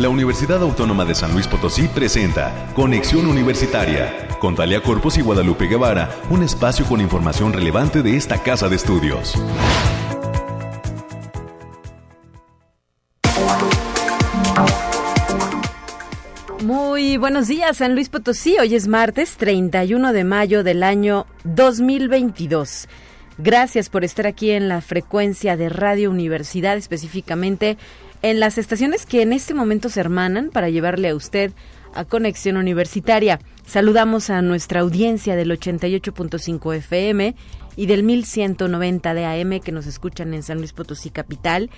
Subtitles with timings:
[0.00, 5.66] la Universidad Autónoma de San Luis Potosí presenta Conexión Universitaria con Talia Corpus y Guadalupe
[5.66, 9.34] Guevara, un espacio con información relevante de esta casa de estudios.
[16.62, 18.56] Muy buenos días, San Luis Potosí.
[18.58, 22.88] Hoy es martes 31 de mayo del año 2022.
[23.36, 27.76] Gracias por estar aquí en la frecuencia de Radio Universidad, específicamente
[28.22, 31.52] en las estaciones que en este momento se hermanan para llevarle a usted
[31.94, 33.40] a Conexión Universitaria.
[33.66, 37.34] Saludamos a nuestra audiencia del 88.5 FM
[37.76, 41.70] y del 1190 de AM que nos escuchan en San Luis Potosí Capital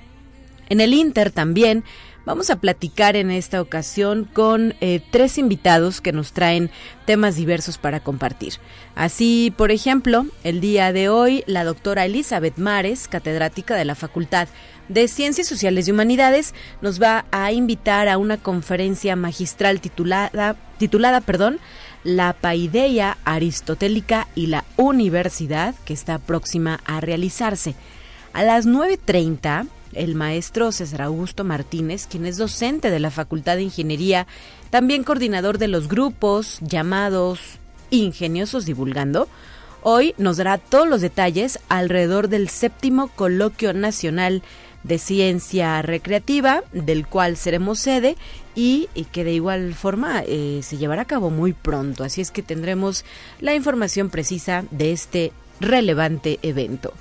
[0.70, 1.84] En el Inter también
[2.28, 6.70] Vamos a platicar en esta ocasión con eh, tres invitados que nos traen
[7.06, 8.56] temas diversos para compartir.
[8.94, 14.46] Así, por ejemplo, el día de hoy, la doctora Elizabeth Mares, catedrática de la Facultad
[14.90, 21.22] de Ciencias Sociales y Humanidades, nos va a invitar a una conferencia magistral titulada, titulada
[21.22, 21.58] perdón,
[22.04, 27.74] La Paideia Aristotélica y la Universidad, que está próxima a realizarse.
[28.34, 33.62] A las 9.30 el maestro César Augusto Martínez, quien es docente de la Facultad de
[33.62, 34.26] Ingeniería,
[34.70, 37.40] también coordinador de los grupos llamados
[37.90, 39.28] Ingeniosos Divulgando,
[39.82, 44.42] hoy nos dará todos los detalles alrededor del séptimo Coloquio Nacional
[44.82, 48.16] de Ciencia Recreativa, del cual seremos sede
[48.54, 52.04] y, que de igual forma eh, se llevará a cabo muy pronto.
[52.04, 53.04] Así es que tendremos
[53.40, 56.92] la información precisa de este relevante evento.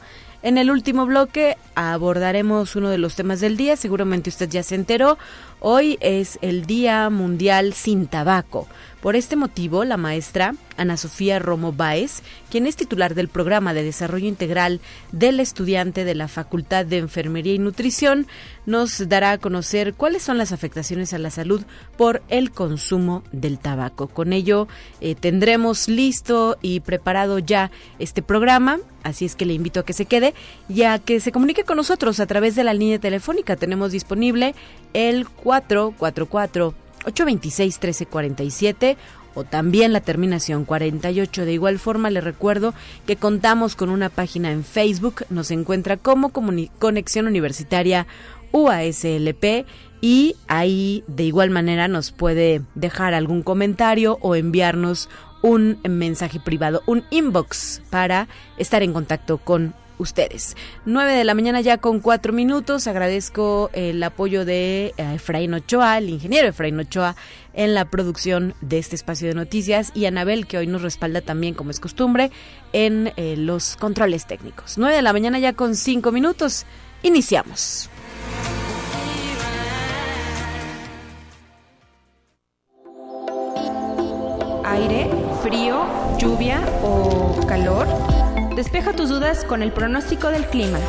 [0.44, 4.75] En el último bloque abordaremos uno de los temas del día, seguramente usted ya se
[4.75, 5.18] enteró.
[5.59, 8.68] Hoy es el Día Mundial sin Tabaco.
[9.02, 13.84] Por este motivo, la maestra Ana Sofía Romo Báez, quien es titular del programa de
[13.84, 14.81] desarrollo integral
[15.12, 18.25] del estudiante de la Facultad de Enfermería y Nutrición,
[18.66, 21.62] nos dará a conocer cuáles son las afectaciones a la salud
[21.96, 24.08] por el consumo del tabaco.
[24.08, 24.68] Con ello,
[25.00, 27.69] eh, tendremos listo y preparado ya
[28.00, 30.34] este programa, así es que le invito a que se quede
[30.69, 33.56] y a que se comunique con nosotros a través de la línea telefónica.
[33.56, 34.56] Tenemos disponible
[34.94, 38.97] el 444 826 1347
[39.38, 41.46] o también la terminación 48.
[41.46, 42.74] De igual forma, le recuerdo
[43.06, 46.31] que contamos con una página en Facebook, nos encuentra como
[46.80, 48.08] Conexión Universitaria
[48.52, 49.66] UASLP
[50.02, 55.09] y ahí de igual manera nos puede dejar algún comentario o enviarnos
[55.41, 58.28] un mensaje privado, un inbox para
[58.58, 60.56] estar en contacto con ustedes.
[60.85, 62.88] 9 de la mañana ya con cuatro minutos.
[62.88, 67.16] Agradezco el apoyo de eh, Efraín Ochoa, el ingeniero Efraín Ochoa,
[67.53, 71.53] en la producción de este espacio de noticias y Anabel, que hoy nos respalda también,
[71.53, 72.31] como es costumbre,
[72.74, 74.78] en eh, los controles técnicos.
[74.78, 76.66] 9 de la mañana ya con cinco minutos.
[77.03, 77.90] Iniciamos.
[84.64, 85.09] Aire,
[85.41, 85.85] frío,
[86.20, 87.88] lluvia o calor.
[88.58, 90.80] Despeja tus dudas con el pronóstico del clima.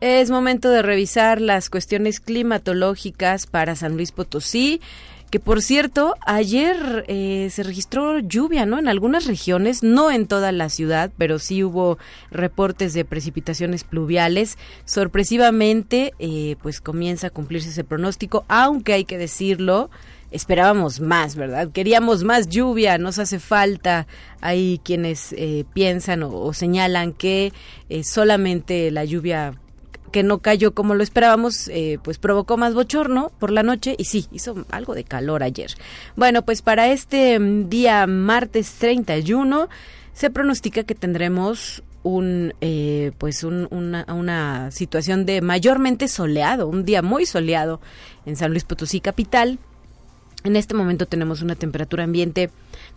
[0.00, 4.80] Es momento de revisar las cuestiones climatológicas para San Luis Potosí,
[5.30, 8.80] que por cierto, ayer eh, se registró lluvia, ¿no?
[8.80, 11.96] En algunas regiones, no en toda la ciudad, pero sí hubo
[12.32, 14.58] reportes de precipitaciones pluviales.
[14.84, 19.90] Sorpresivamente, eh, pues comienza a cumplirse ese pronóstico, aunque hay que decirlo,
[20.30, 21.70] esperábamos más, ¿verdad?
[21.72, 24.06] Queríamos más lluvia, nos hace falta.
[24.40, 27.52] Hay quienes eh, piensan o, señalan que
[27.88, 29.54] eh, solamente la lluvia
[30.12, 34.04] que no cayó como lo esperábamos, eh, pues provocó más bochorno por la noche y
[34.04, 35.72] sí, hizo algo de calor ayer.
[36.16, 39.68] Bueno, pues para este mm, día martes 31
[40.12, 47.02] se pronostica que tendremos un eh, pues una, una situación de mayormente soleado, un día
[47.02, 47.80] muy soleado
[48.24, 49.58] en San Luis Potosí capital.
[50.46, 52.50] En este momento tenemos una temperatura ambiente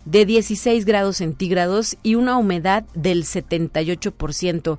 [0.04, 4.78] de 16 grados centígrados y una humedad del 78%.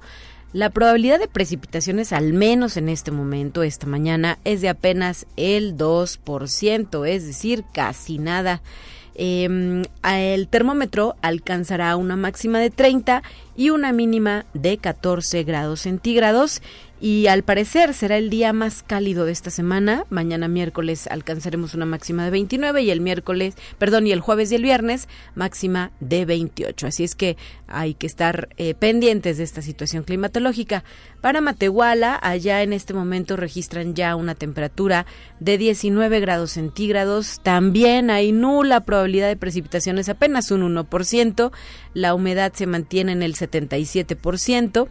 [0.53, 5.75] La probabilidad de precipitaciones, al menos en este momento, esta mañana, es de apenas el
[5.75, 8.61] 2%, es decir, casi nada.
[9.15, 13.21] Eh, el termómetro alcanzará una máxima de 30
[13.57, 16.61] y una mínima de 14 grados centígrados
[17.01, 20.05] y al parecer será el día más cálido de esta semana.
[20.11, 24.55] Mañana miércoles alcanzaremos una máxima de 29 y el miércoles, perdón, y el jueves y
[24.55, 26.85] el viernes máxima de 28.
[26.85, 27.37] Así es que
[27.67, 30.83] hay que estar eh, pendientes de esta situación climatológica.
[31.21, 35.07] Para Matehuala, allá en este momento registran ya una temperatura
[35.39, 37.39] de 19 grados centígrados.
[37.41, 41.51] También hay nula probabilidad de precipitaciones, apenas un 1%.
[41.95, 44.87] La humedad se mantiene en el 77%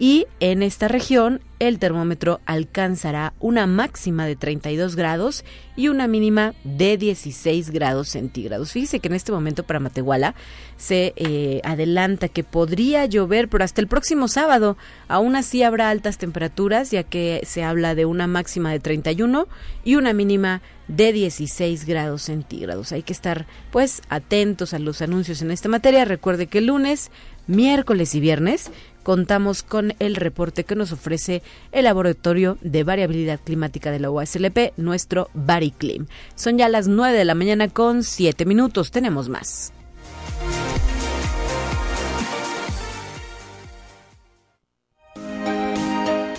[0.00, 5.44] y en esta región el termómetro alcanzará una máxima de 32 grados
[5.76, 8.72] y una mínima de 16 grados centígrados.
[8.72, 10.34] Fíjese que en este momento para Matehuala
[10.78, 16.16] se eh, adelanta que podría llover, pero hasta el próximo sábado aún así habrá altas
[16.16, 19.48] temperaturas, ya que se habla de una máxima de 31
[19.84, 22.92] y una mínima de 16 grados centígrados.
[22.92, 26.06] Hay que estar pues atentos a los anuncios en esta materia.
[26.06, 27.10] Recuerde que el lunes,
[27.46, 28.70] miércoles y viernes
[29.02, 31.42] contamos con el reporte que nos ofrece
[31.72, 36.06] el Laboratorio de Variabilidad Climática de la UASLP, nuestro Bariclim.
[36.34, 38.90] Son ya las 9 de la mañana con 7 minutos.
[38.90, 39.72] Tenemos más.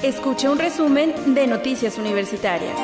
[0.04, 2.76] Escuche un resumen de Noticias Universitarias.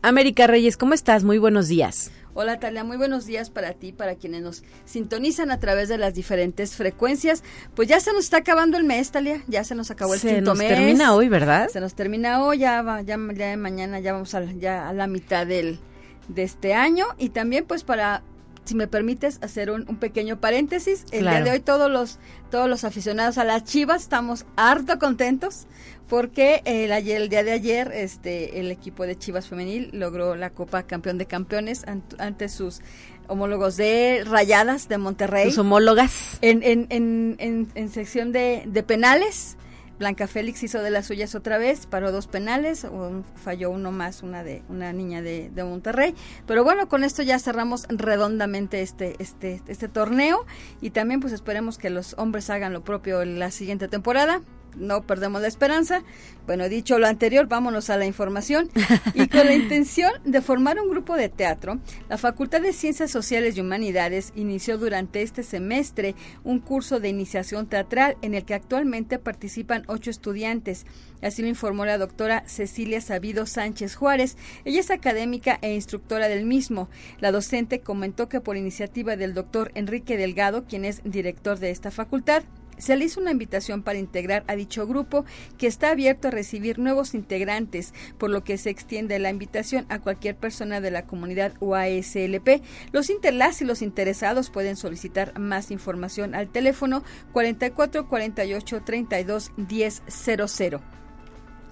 [0.00, 1.24] América Reyes, ¿cómo estás?
[1.24, 2.10] Muy buenos días.
[2.40, 6.14] Hola Talia, muy buenos días para ti, para quienes nos sintonizan a través de las
[6.14, 7.42] diferentes frecuencias.
[7.74, 10.36] Pues ya se nos está acabando el mes, Talia, ya se nos acabó el se
[10.36, 10.68] quinto nos mes.
[10.68, 11.68] termina hoy, ¿verdad?
[11.68, 15.08] Se nos termina hoy, ya, va, ya, ya mañana ya vamos a, ya a la
[15.08, 15.80] mitad del,
[16.28, 18.22] de este año y también pues para
[18.68, 21.36] si me permites hacer un, un pequeño paréntesis, el Claro.
[21.36, 22.18] día de hoy todos los
[22.50, 25.66] todos los aficionados a las Chivas estamos harto contentos
[26.08, 30.50] porque el, ayer, el día de ayer este el equipo de Chivas femenil logró la
[30.50, 32.80] Copa Campeón de Campeones ant- ante sus
[33.26, 36.38] homólogos de Rayadas de Monterrey Tus homólogas.
[36.40, 39.56] en, en, en, en, en sección de, de penales.
[39.98, 44.22] Blanca Félix hizo de las suyas otra vez, paró dos penales, un- falló uno más,
[44.22, 46.14] una de una niña de, de Monterrey.
[46.46, 50.46] Pero bueno, con esto ya cerramos redondamente este, este, este torneo
[50.80, 54.40] y también pues esperemos que los hombres hagan lo propio en la siguiente temporada.
[54.76, 56.02] No perdemos la esperanza.
[56.46, 58.70] Bueno, dicho lo anterior, vámonos a la información.
[59.14, 61.78] Y con la intención de formar un grupo de teatro,
[62.08, 67.66] la Facultad de Ciencias Sociales y Humanidades inició durante este semestre un curso de iniciación
[67.66, 70.86] teatral en el que actualmente participan ocho estudiantes.
[71.20, 74.36] Así lo informó la doctora Cecilia Sabido Sánchez Juárez.
[74.64, 76.88] Ella es académica e instructora del mismo.
[77.18, 81.90] La docente comentó que por iniciativa del doctor Enrique Delgado, quien es director de esta
[81.90, 82.44] facultad,
[82.78, 85.24] se le hizo una invitación para integrar a dicho grupo
[85.56, 90.00] que está abierto a recibir nuevos integrantes, por lo que se extiende la invitación a
[90.00, 92.62] cualquier persona de la comunidad UASLP.
[92.92, 100.02] Los interlas y los interesados pueden solicitar más información al teléfono 44 48 32 10
[100.08, 100.97] 00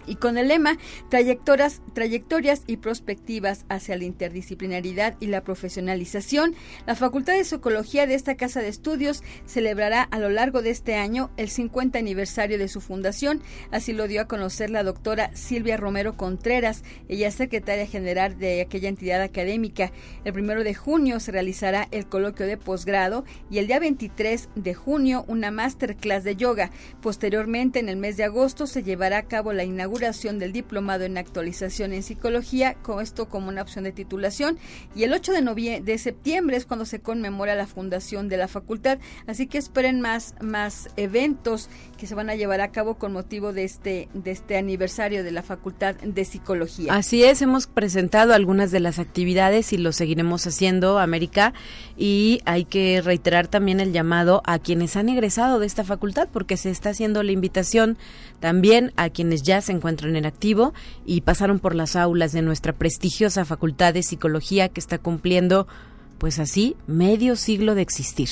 [0.07, 6.55] y con el lema trayectorias, trayectorias y prospectivas hacia la interdisciplinaridad y la profesionalización,
[6.87, 10.95] la Facultad de Psicología de esta Casa de Estudios celebrará a lo largo de este
[10.95, 13.43] año el 50 aniversario de su fundación.
[13.71, 18.61] Así lo dio a conocer la doctora Silvia Romero Contreras, ella es secretaria general de
[18.61, 19.93] aquella entidad académica.
[20.25, 24.75] El primero de junio se realizará el coloquio de posgrado y el día 23 de
[24.75, 26.71] junio una masterclass de yoga.
[27.03, 31.17] Posteriormente, en el mes de agosto, se llevará a cabo la inauguración del diplomado en
[31.17, 34.59] actualización en psicología, con esto como una opción de titulación.
[34.95, 38.99] Y el 8 de, de septiembre es cuando se conmemora la fundación de la facultad.
[39.27, 43.53] Así que esperen más, más eventos que se van a llevar a cabo con motivo
[43.53, 46.95] de este, de este aniversario de la Facultad de Psicología.
[46.95, 51.55] Así es, hemos presentado algunas de las actividades y lo seguiremos haciendo, América,
[51.97, 56.57] y hay que reiterar también el llamado a quienes han egresado de esta facultad, porque
[56.57, 57.97] se está haciendo la invitación
[58.41, 60.75] también a quienes ya se encuentran en activo
[61.05, 65.67] y pasaron por las aulas de nuestra prestigiosa Facultad de Psicología que está cumpliendo,
[66.19, 68.29] pues así, medio siglo de existir.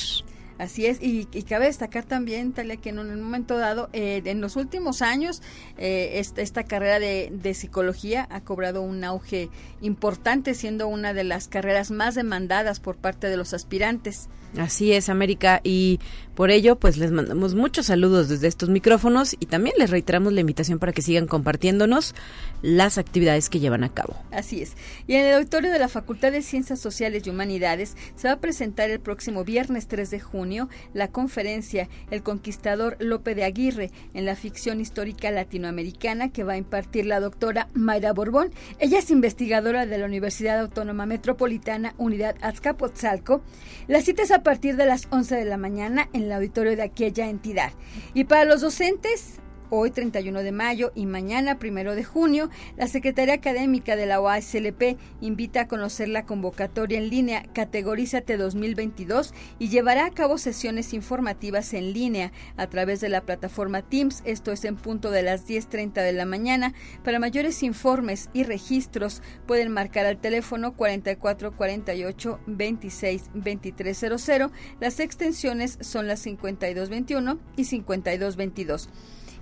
[0.57, 4.55] Así es, y, cabe destacar también, Talia, que en un momento dado, eh, en los
[4.55, 5.41] últimos años,
[5.77, 9.49] eh, esta, esta, carrera de, de, psicología ha cobrado un auge
[9.81, 14.29] importante, siendo una de las carreras más demandadas por parte de los aspirantes.
[14.57, 15.99] Así es, América, y
[16.35, 20.41] por ello, pues les mandamos muchos saludos desde estos micrófonos y también les reiteramos la
[20.41, 22.13] invitación para que sigan compartiéndonos
[22.61, 24.15] las actividades que llevan a cabo.
[24.31, 24.73] Así es.
[25.07, 28.39] Y en el auditorio de la Facultad de Ciencias Sociales y Humanidades se va a
[28.39, 34.25] presentar el próximo viernes 3 de junio la conferencia El Conquistador Lope de Aguirre en
[34.25, 38.51] la ficción histórica latinoamericana que va a impartir la doctora Mayra Borbón.
[38.79, 43.41] Ella es investigadora de la Universidad Autónoma Metropolitana Unidad Azcapotzalco.
[43.87, 47.27] La cita a partir de las 11 de la mañana en el auditorio de aquella
[47.27, 47.73] entidad.
[48.13, 49.39] Y para los docentes,
[49.71, 54.95] Hoy, 31 de mayo y mañana, 1 de junio, la Secretaría Académica de la OASLP
[55.21, 61.73] invita a conocer la convocatoria en línea Categorízate 2022 y llevará a cabo sesiones informativas
[61.73, 64.21] en línea a través de la plataforma Teams.
[64.23, 66.75] Esto es en punto de las 10.30 de la mañana.
[67.03, 74.51] Para mayores informes y registros pueden marcar al teléfono 4448 26 2300.
[74.79, 78.89] Las extensiones son las 5221 y 5222.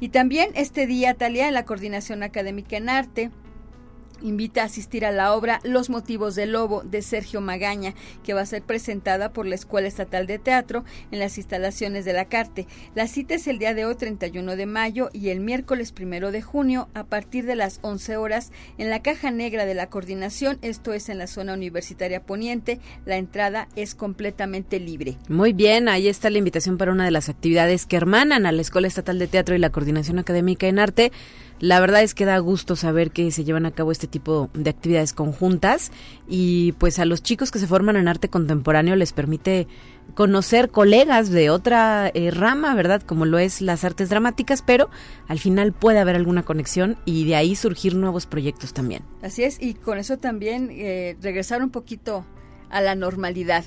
[0.04, 3.32] Y también este día, Talia, en la Coordinación Académica en Arte,
[4.24, 8.42] invita a asistir a la obra Los motivos del lobo de Sergio Magaña, que va
[8.42, 12.68] a ser presentada por la Escuela Estatal de Teatro en las instalaciones de la Carte.
[12.96, 16.42] La cita es el día de hoy, 31 de mayo, y el miércoles 1 de
[16.42, 20.94] junio, a partir de las 11 horas, en la caja negra de la coordinación, esto
[20.94, 22.80] es en la zona universitaria poniente.
[23.06, 25.18] La entrada es completamente libre.
[25.30, 28.62] Muy bien, ahí está la invitación para una de las actividades que hermanan a la
[28.62, 31.12] Escuela Estatal de Teatro y la Coordinación Académica en Arte.
[31.64, 34.70] La verdad es que da gusto saber que se llevan a cabo este tipo de
[34.70, 35.94] actividades conjuntas
[36.28, 39.70] y pues a los chicos que se forman en arte contemporáneo les permite
[40.14, 43.02] conocer colegas de otra eh, rama, ¿verdad?
[43.02, 44.90] Como lo es las artes dramáticas, pero
[45.30, 49.04] al final puede haber alguna conexión y de ahí surgir nuevos proyectos también.
[49.22, 52.26] Así es, y con eso también eh, regresar un poquito
[52.70, 53.64] a la normalidad.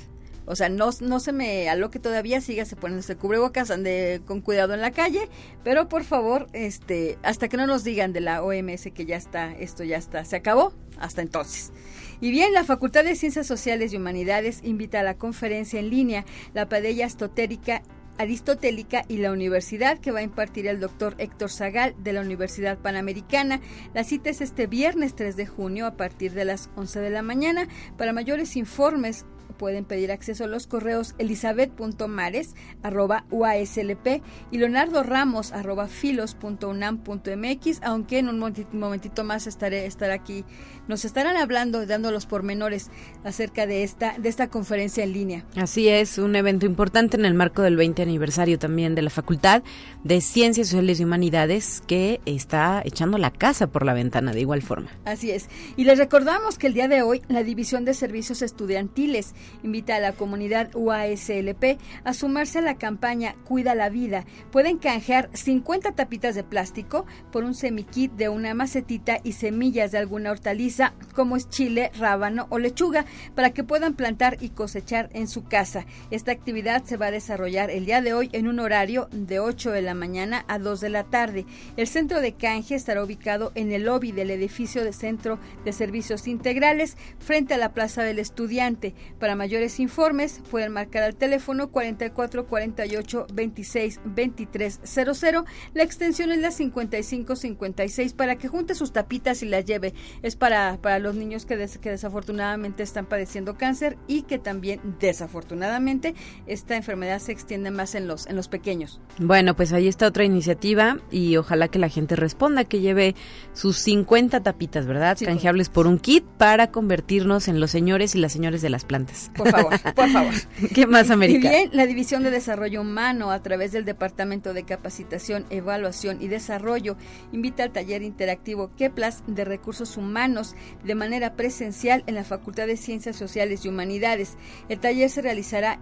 [0.46, 4.80] O sea, no, no se me aloque todavía, sígase poniéndose cubrebocas, ande con cuidado en
[4.80, 5.28] la calle,
[5.64, 9.52] pero por favor, este, hasta que no nos digan de la OMS que ya está,
[9.52, 11.72] esto ya está, se acabó, hasta entonces.
[12.20, 16.24] Y bien, la Facultad de Ciencias Sociales y Humanidades invita a la conferencia en línea
[16.54, 17.82] La Padella Astotérica
[18.18, 22.78] aristotélica y la universidad que va a impartir el doctor Héctor Zagal de la Universidad
[22.78, 23.60] Panamericana.
[23.94, 27.22] La cita es este viernes 3 de junio a partir de las 11 de la
[27.22, 27.68] mañana.
[27.96, 29.26] Para mayores informes
[29.56, 34.06] pueden pedir acceso a los correos elizabeth.mares.uaslp
[34.50, 35.52] y leonardo ramos
[35.88, 40.44] filos.unam.mx, aunque en un momentito más estaré, estar aquí.
[40.88, 42.90] Nos estarán hablando, dando los pormenores
[43.24, 45.44] acerca de esta, de esta conferencia en línea.
[45.56, 49.62] Así es, un evento importante en el marco del 20 aniversario también de la Facultad
[50.04, 54.62] de Ciencias Sociales y Humanidades que está echando la casa por la ventana de igual
[54.62, 54.90] forma.
[55.04, 55.48] Así es.
[55.76, 60.00] Y les recordamos que el día de hoy la División de Servicios Estudiantiles invita a
[60.00, 64.24] la comunidad UASLP a sumarse a la campaña Cuida la Vida.
[64.50, 69.98] Pueden canjear 50 tapitas de plástico por un semikit de una macetita y semillas de
[69.98, 75.28] alguna hortaliza como es chile, rábano o lechuga para que puedan plantar y cosechar en
[75.28, 75.86] su casa.
[76.10, 79.70] Esta actividad se va a desarrollar el día de hoy en un horario de 8
[79.70, 81.46] de la mañana a 2 de la tarde.
[81.76, 86.26] El centro de canje estará ubicado en el lobby del edificio de Centro de Servicios
[86.26, 88.94] Integrales frente a la Plaza del Estudiante.
[89.18, 95.44] Para mayores informes pueden marcar al teléfono 44 48 26 23 00.
[95.74, 99.94] La extensión es la 55 56 para que junte sus tapitas y las lleve.
[100.22, 106.14] Es para, para los niños que, que desafortunadamente están padeciendo cáncer y que también desafortunadamente
[106.46, 109.00] esta enfermedad se extiende más en los, en los pequeños.
[109.18, 113.14] Bueno, pues ahí está otra iniciativa y ojalá que la gente responda, que lleve
[113.52, 115.18] sus 50 tapitas, ¿verdad?
[115.22, 119.25] Canjeables por un kit para convertirnos en los señores y las señores de las plantas.
[119.34, 120.34] Por favor, por favor.
[120.74, 121.48] ¿Qué más, América?
[121.48, 126.28] Y bien, la División de Desarrollo Humano, a través del Departamento de Capacitación, Evaluación y
[126.28, 126.96] Desarrollo,
[127.32, 130.54] invita al taller interactivo Keplas de Recursos Humanos
[130.84, 134.36] de manera presencial en la Facultad de Ciencias Sociales y Humanidades.
[134.68, 135.78] El taller se realizará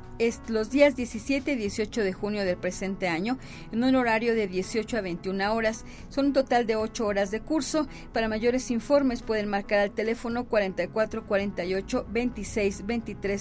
[0.48, 3.38] los días 17 y 18 de junio del presente año
[3.72, 5.84] en un horario de 18 a 21 horas.
[6.08, 7.86] Son un total de 8 horas de curso.
[8.12, 13.33] Para mayores informes pueden marcar al teléfono 44 48 26 23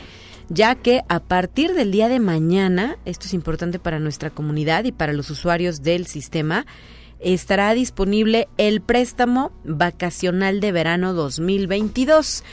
[0.53, 4.91] ya que a partir del día de mañana, esto es importante para nuestra comunidad y
[4.91, 6.65] para los usuarios del sistema,
[7.22, 12.43] estará disponible el préstamo vacacional de verano 2022.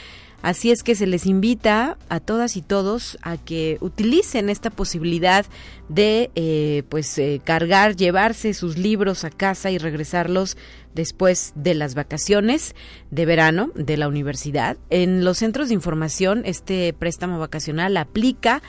[0.41, 5.45] Así es que se les invita a todas y todos a que utilicen esta posibilidad
[5.89, 10.55] de eh, pues eh, cargar, llevarse sus libros a casa y regresarlos
[10.95, 12.73] después de las vacaciones
[13.11, 14.77] de verano de la universidad.
[14.89, 18.61] En los centros de información este préstamo vacacional aplica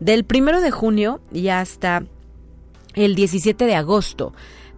[0.00, 2.04] del primero de junio y hasta
[2.94, 4.32] el 17 de agosto.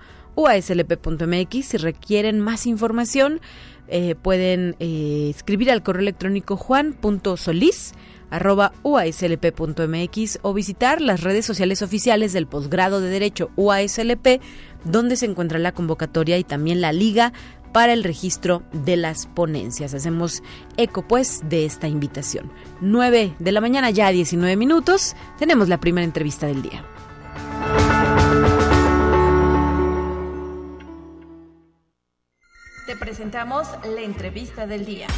[1.66, 3.42] Si requieren más información,
[3.88, 7.92] eh, pueden eh, escribir al correo electrónico juan.solís
[10.40, 14.40] o visitar las redes sociales oficiales del posgrado de Derecho UASLP,
[14.84, 17.34] donde se encuentra la convocatoria y también la liga
[17.74, 19.94] para el registro de las ponencias.
[19.94, 20.44] Hacemos
[20.76, 22.52] eco pues de esta invitación.
[22.80, 26.84] 9 de la mañana ya 19 minutos, tenemos la primera entrevista del día.
[32.86, 35.08] Te presentamos la entrevista del día.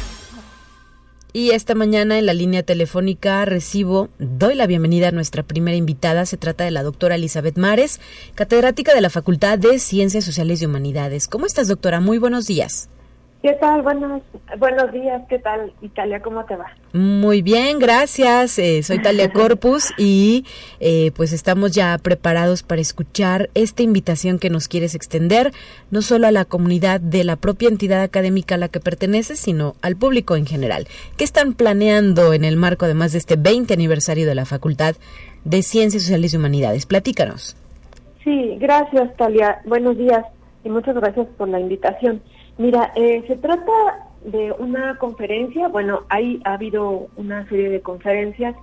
[1.37, 6.25] Y esta mañana en la línea telefónica recibo, doy la bienvenida a nuestra primera invitada.
[6.25, 7.99] Se trata de la doctora Elizabeth Mares,
[8.33, 11.27] catedrática de la Facultad de Ciencias Sociales y Humanidades.
[11.27, 11.99] ¿Cómo estás, doctora?
[11.99, 12.89] Muy buenos días.
[13.47, 13.81] ¿Qué tal?
[13.81, 14.23] Buenos,
[14.59, 15.21] buenos días.
[15.29, 16.21] ¿Qué tal, Italia?
[16.21, 16.65] ¿Cómo te va?
[16.91, 18.59] Muy bien, gracias.
[18.59, 20.43] Eh, soy Talia Corpus y
[20.81, 25.53] eh, pues estamos ya preparados para escuchar esta invitación que nos quieres extender,
[25.91, 29.75] no solo a la comunidad de la propia entidad académica a la que perteneces, sino
[29.81, 30.85] al público en general.
[31.15, 34.95] ¿Qué están planeando en el marco además de este 20 aniversario de la Facultad
[35.45, 36.85] de Ciencias Sociales y Humanidades?
[36.85, 37.55] Platícanos.
[38.25, 39.61] Sí, gracias, Talia.
[39.63, 40.25] Buenos días
[40.65, 42.21] y muchas gracias por la invitación.
[42.57, 43.71] Mira, eh, se trata
[44.23, 48.55] de una conferencia, bueno, hay, ha habido una serie de conferencias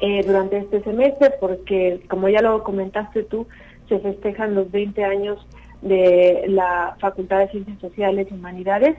[0.00, 3.46] eh, durante este semestre porque, como ya lo comentaste tú,
[3.88, 5.46] se festejan los 20 años
[5.80, 8.96] de la Facultad de Ciencias Sociales y Humanidades.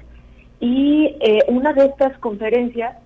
[0.59, 2.97] Y eh, una de estas conferencias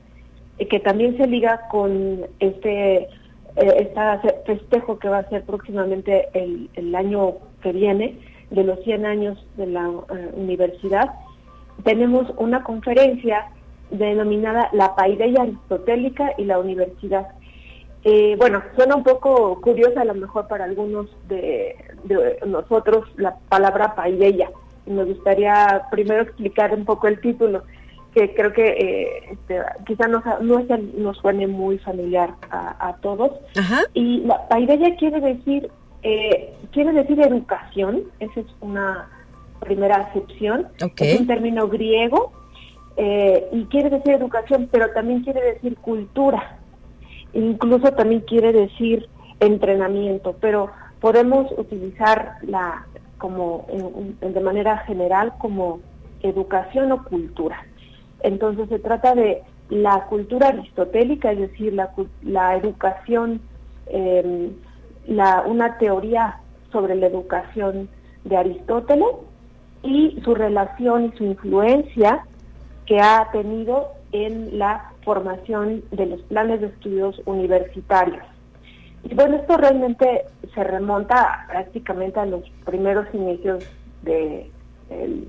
[0.70, 3.10] que también se liga con este
[3.56, 4.00] este
[4.46, 8.16] festejo que va a ser próximamente el, el, año que viene
[8.50, 9.90] de los 100 años de la
[10.34, 11.12] universidad,
[11.84, 13.48] tenemos una conferencia
[13.90, 17.28] denominada La Paideia Aristotélica y la Universidad.
[18.04, 21.76] Eh, bueno, suena un poco curiosa a lo mejor para algunos de,
[22.46, 24.50] nosotros la palabra paideia.
[24.86, 27.64] Me gustaría primero explicar un poco el título,
[28.14, 30.66] que creo que eh, este, quizá no, no
[30.98, 33.32] nos suene muy familiar a, todos.
[33.94, 35.70] Y la paideia quiere decir,
[36.10, 39.10] eh, quiere decir educación, esa es una
[39.60, 40.70] primera acepción.
[40.98, 42.32] Es un término griego
[42.96, 46.60] eh, y quiere decir educación, pero también quiere decir cultura.
[47.34, 49.10] Incluso también quiere decir
[49.42, 52.86] entrenamiento, pero podemos utilizarla
[53.18, 53.68] como
[54.22, 55.82] de manera general como
[56.22, 57.66] educación o cultura.
[58.22, 61.92] Entonces se trata de la cultura aristotélica, es decir, la,
[62.24, 63.42] la educación,
[63.88, 64.54] em,
[65.08, 66.40] la, una teoría
[66.72, 67.90] sobre la educación
[68.26, 69.08] de Aristóteles
[69.84, 72.26] y su relación y su influencia
[72.86, 78.24] que ha tenido en la formación de los planes de estudios universitarios.
[79.04, 83.64] Y bueno, esto realmente se remonta prácticamente a los primeros inicios
[84.02, 84.50] de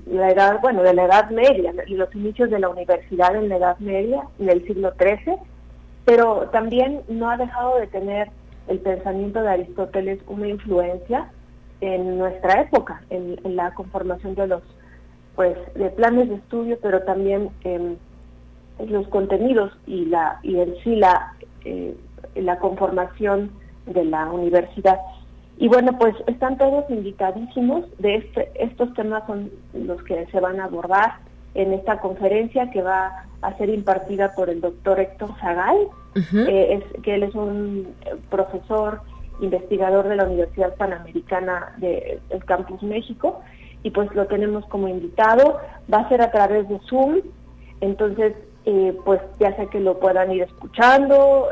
[0.07, 3.77] la edad, bueno, de la Edad Media, los inicios de la universidad en la Edad
[3.79, 5.35] Media, en el siglo XIII,
[6.05, 8.29] pero también no ha dejado de tener
[8.69, 11.29] el pensamiento de Aristóteles una influencia
[11.81, 14.63] en nuestra época, en, la conformación de los
[15.35, 17.97] pues de planes de estudio, pero también en,
[18.87, 21.33] los contenidos y la y en sí la
[21.65, 21.95] eh,
[22.35, 23.51] la conformación
[23.85, 24.99] de la universidad.
[25.57, 27.83] Y bueno, pues están todos invitadísimos.
[27.97, 31.17] De este, estos temas son los que se van a abordar
[31.53, 35.77] en esta conferencia que va a ser impartida por el doctor Héctor Zagal,
[36.15, 37.93] eh, es, que él es un
[38.29, 39.01] profesor
[39.41, 43.41] investigador de la Universidad Panamericana del Campus México,
[43.83, 45.59] y pues lo tenemos como invitado.
[45.91, 47.21] Va a ser a través de Zoom,
[47.79, 51.47] entonces eh, pues ya sé que lo puedan ir escuchando,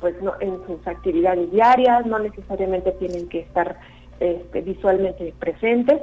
[0.00, 3.78] pues no, en sus actividades diarias, no necesariamente tienen que estar
[4.18, 6.00] este, visualmente presentes.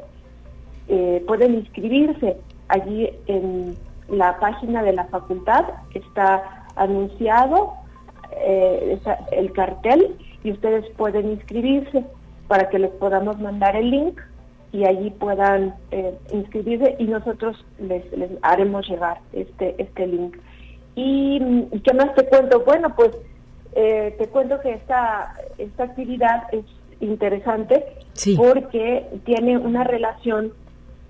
[0.87, 3.77] Eh, pueden inscribirse allí en
[4.09, 7.73] la página de la facultad, está anunciado
[8.31, 8.99] eh,
[9.31, 12.05] el cartel y ustedes pueden inscribirse
[12.47, 14.19] para que les podamos mandar el link
[14.71, 18.03] y allí puedan eh, inscribirse y nosotros les,
[18.41, 20.37] haremos llegar este este link.
[20.95, 21.39] Y,
[21.83, 22.63] qué más te cuento?
[22.65, 23.11] Bueno, pues
[23.73, 26.65] eh, te cuento que esta, esta actividad es
[26.99, 27.85] interesante
[28.35, 30.51] porque tiene una relación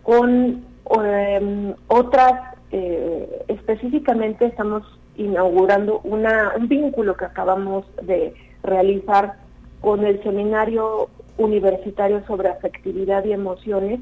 [0.03, 0.63] con
[1.03, 4.83] em, otras, eh, específicamente estamos
[5.19, 9.35] inaugurando una, un vínculo que acabamos de realizar
[9.81, 13.99] con el Seminario Universitario sobre Afectividad y Emociones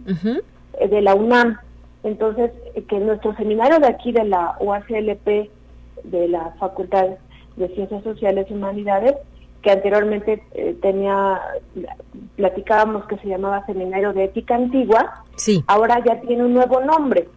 [0.79, 1.57] eh, de la UNAM.
[2.03, 5.49] Entonces, eh, que nuestro seminario de aquí de la UACLP,
[6.03, 7.07] de la Facultad
[7.55, 9.15] de Ciencias Sociales y Humanidades,
[9.63, 11.41] que anteriormente eh, tenía,
[12.35, 15.63] platicábamos que se llamaba Seminario de Ética Antigua, sí.
[15.67, 17.27] ahora ya tiene un nuevo nombre,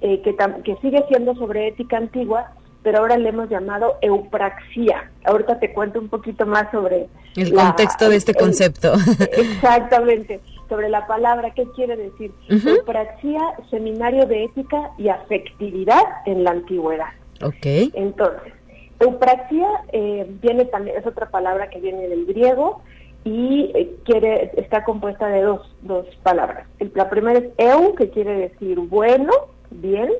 [0.00, 2.52] que, que sigue siendo sobre ética antigua,
[2.84, 5.10] pero ahora le hemos llamado eupraxia.
[5.24, 8.92] Ahorita te cuento un poquito más sobre el contexto de este concepto.
[9.32, 12.30] Exactamente, sobre la palabra, ¿qué quiere decir?
[12.48, 17.08] Eupraxia, seminario de ética y afectividad en la antigüedad.
[17.42, 17.90] Ok.
[17.94, 18.52] Entonces,
[19.00, 22.82] eupraxia eh, viene también, es otra palabra que viene del griego
[23.24, 26.66] y eh, quiere está compuesta de dos, dos palabras.
[26.94, 29.32] La primera es eu, que quiere decir bueno,
[29.70, 30.10] bien,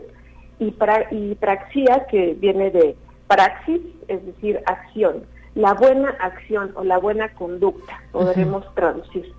[0.58, 5.24] y, pra, y praxia, que viene de praxis, es decir, acción.
[5.54, 9.32] La buena acción o la buena conducta, podremos traducir.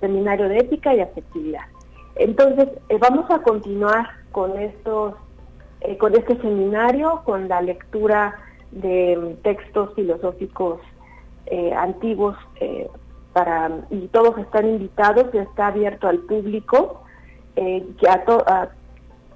[0.00, 1.62] Seminario de ética y afectividad.
[2.16, 5.14] Entonces, eh, vamos a continuar con estos,
[5.80, 8.34] eh, con este seminario, con la lectura
[8.70, 10.80] de textos filosóficos
[11.46, 12.36] eh, antiguos
[13.32, 17.02] para y todos están invitados, está abierto al público,
[17.54, 18.68] que a, a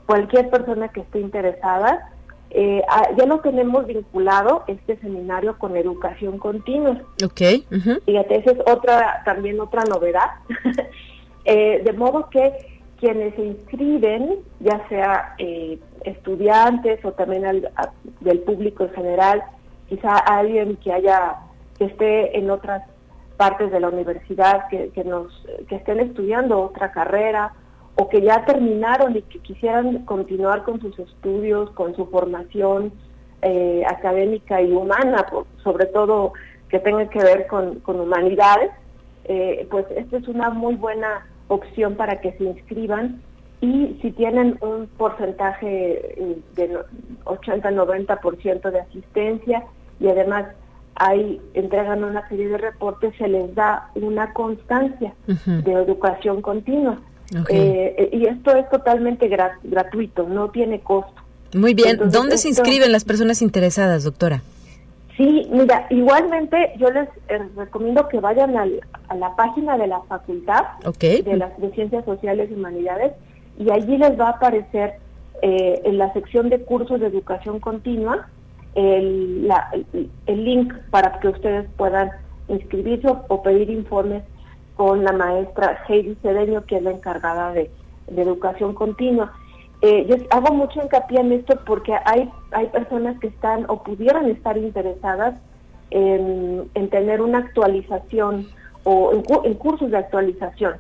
[0.07, 2.11] cualquier persona que esté interesada,
[2.51, 6.97] eh, ah, ya lo tenemos vinculado este seminario con educación continua.
[7.25, 7.65] Ok.
[8.05, 10.31] Fíjate, esa es otra, también otra novedad.
[11.49, 12.53] Eh, de modo que
[12.99, 17.69] quienes se inscriben, ya sea eh, estudiantes o también
[18.19, 19.45] del público en general,
[19.89, 21.37] quizá alguien que haya,
[21.79, 22.83] que esté en otras
[23.37, 27.53] partes de la universidad, que, que nos, que estén estudiando otra carrera
[27.97, 32.93] o que ya terminaron y que quisieran continuar con sus estudios, con su formación
[33.43, 35.27] eh, académica y humana,
[35.63, 36.33] sobre todo
[36.69, 38.71] que tengan que ver con, con humanidades,
[39.25, 43.23] eh, pues esta es una muy buena opción para que se inscriban
[43.61, 46.79] y si tienen un porcentaje eh, de
[47.25, 49.65] 80-90% de asistencia
[50.01, 50.47] y además
[50.97, 56.99] hay entregan una serie de reportes, se les da una constancia de educación continua.
[57.49, 61.13] Eh, y esto es totalmente gratuito, no tiene costo.
[61.55, 64.43] Muy bien, ¿dónde se inscriben las personas interesadas, doctora?
[65.17, 70.65] Sí, mira, igualmente yo les eh, recomiendo que vayan a la página de la facultad
[71.01, 73.13] de las de Ciencias Sociales y Humanidades
[73.59, 74.95] y allí les va a aparecer
[75.41, 78.29] eh, en la sección de cursos de educación continua
[78.75, 79.51] el,
[80.27, 82.11] el, link para que ustedes puedan
[82.49, 84.23] inscribirse o, pedir informes
[84.77, 87.71] con la maestra Heidi Cedeño, que es la encargada de,
[88.17, 89.33] educación continua.
[89.83, 94.31] Eh, yo hago mucho hincapié en esto porque hay, hay personas que están o pudieran
[94.31, 95.41] estar interesadas
[95.91, 98.47] en, tener una actualización
[98.85, 99.13] o
[99.45, 100.77] en cursos de actualización.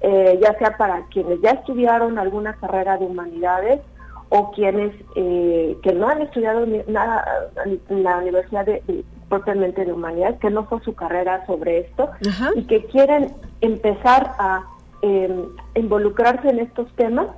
[0.00, 3.80] Eh, ya sea para quienes ya estudiaron alguna carrera de humanidades
[4.28, 8.82] o quienes eh, que no han estudiado nada en la universidad de,
[9.28, 12.10] propiamente de humanidades, que no fue su carrera sobre esto,
[12.54, 14.64] y que quieren empezar a
[15.02, 17.28] em, involucrarse en estos temas,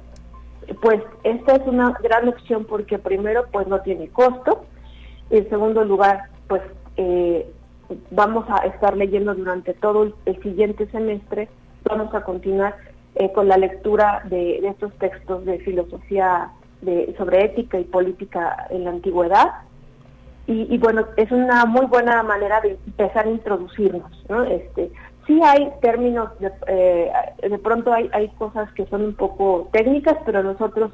[0.83, 4.64] pues esta es una gran opción porque primero pues no tiene costo,
[5.31, 6.62] en segundo lugar pues
[6.96, 7.50] eh,
[8.11, 11.48] vamos a estar leyendo durante todo el siguiente semestre
[11.85, 12.76] vamos a continuar
[13.14, 16.50] eh, con la lectura de, estos textos de filosofía
[16.81, 19.48] de, sobre ética y política en la antigüedad.
[20.53, 24.43] Y, bueno, es una muy buena manera de empezar a introducirnos, ¿no?
[24.43, 24.91] Este,
[25.25, 27.13] sí hay términos, de, eh,
[27.49, 30.91] de pronto hay, hay cosas que son un poco técnicas, pero nosotros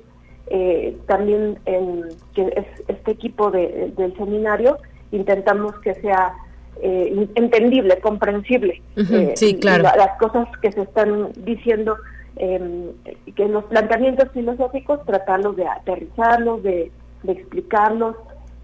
[0.49, 4.77] eh, también en que es este equipo de, del seminario
[5.11, 6.35] intentamos que sea
[6.83, 8.83] eh, entendible, comprensible.
[9.35, 9.85] Sí, claro.
[9.85, 11.97] las cosas que se están diciendo,
[12.37, 12.93] eh,
[13.35, 16.93] que los planteamientos filosóficos, tratarlos de aterrizarlos, de,
[17.27, 18.15] explicarlos,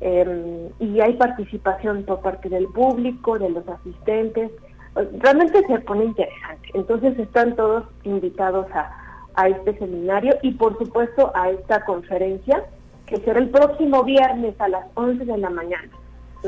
[0.02, 4.50] em, y hay participación por parte del público, de los asistentes.
[4.94, 6.68] Realmente se pone interesante.
[6.74, 8.94] Entonces están todos invitados a,
[9.34, 12.64] a este seminario y por supuesto a esta conferencia
[13.06, 15.90] que será el próximo viernes a las 11 de la mañana.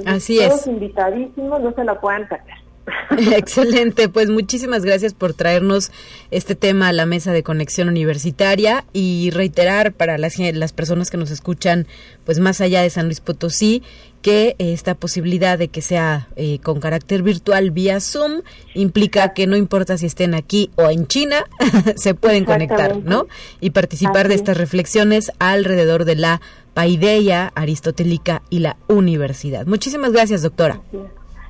[0.07, 0.49] Así es.
[0.49, 2.64] Todos invitadísimos, no se la puedan perder.
[3.37, 5.91] Excelente, pues muchísimas gracias por traernos
[6.31, 11.17] este tema a la mesa de conexión universitaria y reiterar para las, las personas que
[11.17, 11.87] nos escuchan,
[12.25, 13.83] pues más allá de San Luis Potosí,
[14.23, 18.41] que esta posibilidad de que sea eh, con carácter virtual vía Zoom
[18.73, 21.45] implica que no importa si estén aquí o en China,
[21.97, 23.27] se pueden conectar, ¿no?
[23.61, 26.41] Y participar de estas reflexiones alrededor de la
[26.73, 29.67] paideia aristotélica y la universidad.
[29.67, 30.81] Muchísimas gracias, doctora.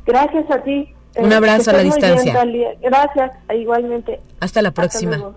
[0.05, 0.94] Gracias a ti.
[1.17, 2.45] Un abrazo a la distancia.
[2.83, 4.21] Gracias, igualmente.
[4.41, 5.35] Hasta la próxima.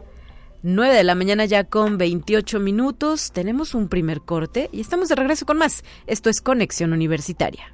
[0.63, 3.32] 9 de la mañana ya con 28 minutos.
[3.32, 5.84] Tenemos un primer corte y estamos de regreso con más.
[6.08, 7.74] Esto es Conexión Universitaria.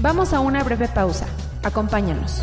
[0.00, 1.26] Vamos a una breve pausa.
[1.62, 2.42] Acompáñanos.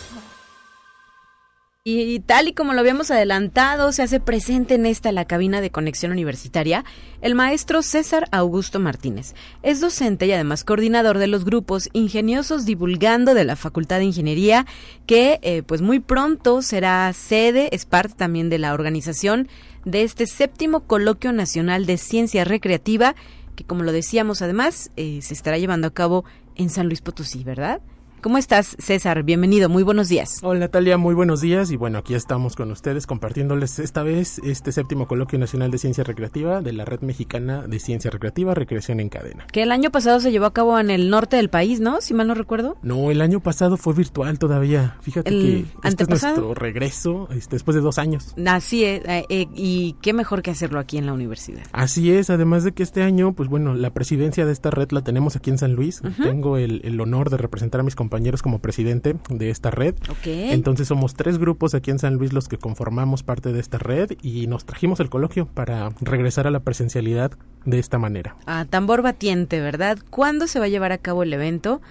[1.83, 5.71] Y tal y como lo habíamos adelantado, se hace presente en esta la cabina de
[5.71, 6.85] conexión universitaria
[7.21, 9.33] el maestro César Augusto Martínez.
[9.63, 14.67] Es docente y además coordinador de los grupos Ingeniosos Divulgando de la Facultad de Ingeniería,
[15.07, 19.47] que eh, pues muy pronto será sede, es parte también de la organización
[19.83, 23.15] de este séptimo Coloquio Nacional de Ciencia Recreativa,
[23.55, 27.43] que como lo decíamos además, eh, se estará llevando a cabo en San Luis Potosí,
[27.43, 27.81] ¿verdad?
[28.21, 29.23] ¿Cómo estás, César?
[29.23, 30.41] Bienvenido, muy buenos días.
[30.43, 31.71] Hola, Natalia, muy buenos días.
[31.71, 36.03] Y bueno, aquí estamos con ustedes compartiéndoles esta vez este séptimo Coloquio Nacional de Ciencia
[36.03, 39.47] Recreativa de la Red Mexicana de Ciencia Recreativa, Recreación en Cadena.
[39.51, 41.99] Que el año pasado se llevó a cabo en el norte del país, ¿no?
[41.99, 42.77] Si mal no recuerdo.
[42.83, 44.97] No, el año pasado fue virtual todavía.
[45.01, 48.35] Fíjate que este es nuestro regreso este, después de dos años.
[48.45, 51.63] Así es, eh, eh, y qué mejor que hacerlo aquí en la universidad.
[51.71, 55.01] Así es, además de que este año, pues bueno, la presidencia de esta red la
[55.03, 56.03] tenemos aquí en San Luis.
[56.21, 58.10] Tengo el, el honor de representar a mis compañeros
[58.41, 59.95] como presidente de esta red.
[60.25, 64.11] Entonces somos tres grupos aquí en San Luis los que conformamos parte de esta red
[64.21, 67.31] y nos trajimos el coloquio para regresar a la presencialidad
[67.65, 68.35] de esta manera.
[68.45, 69.99] A tambor batiente, ¿verdad?
[70.09, 71.81] ¿Cuándo se va a llevar a cabo el evento?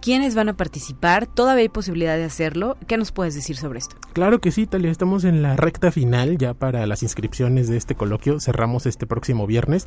[0.00, 2.76] quiénes van a participar, todavía hay posibilidad de hacerlo.
[2.86, 3.96] ¿Qué nos puedes decir sobre esto?
[4.14, 7.94] Claro que sí, Talia, estamos en la recta final ya para las inscripciones de este
[7.94, 8.40] coloquio.
[8.40, 9.86] Cerramos este próximo viernes.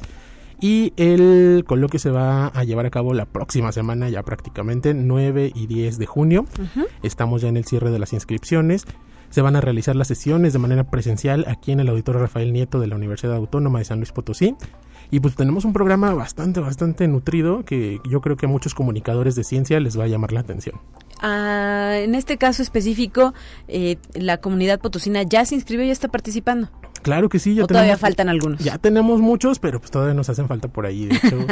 [0.60, 5.52] Y el coloquio se va a llevar a cabo la próxima semana, ya prácticamente 9
[5.54, 6.46] y 10 de junio.
[7.04, 8.86] Estamos ya en el cierre de las inscripciones.
[9.30, 12.80] Se van a realizar las sesiones de manera presencial aquí en el Auditorio Rafael Nieto
[12.80, 14.56] de la Universidad Autónoma de San Luis Potosí.
[15.12, 19.36] Y pues tenemos un programa bastante, bastante nutrido que yo creo que a muchos comunicadores
[19.36, 20.80] de ciencia les va a llamar la atención.
[21.22, 23.34] Ah, en este caso específico,
[23.68, 26.70] eh, la comunidad potosina ya se inscribió y ya está participando.
[27.02, 27.56] Claro que sí.
[27.56, 28.60] Ya todavía faltan algunos.
[28.64, 31.06] Ya tenemos muchos, pero pues todavía nos hacen falta por ahí.
[31.06, 31.46] De hecho,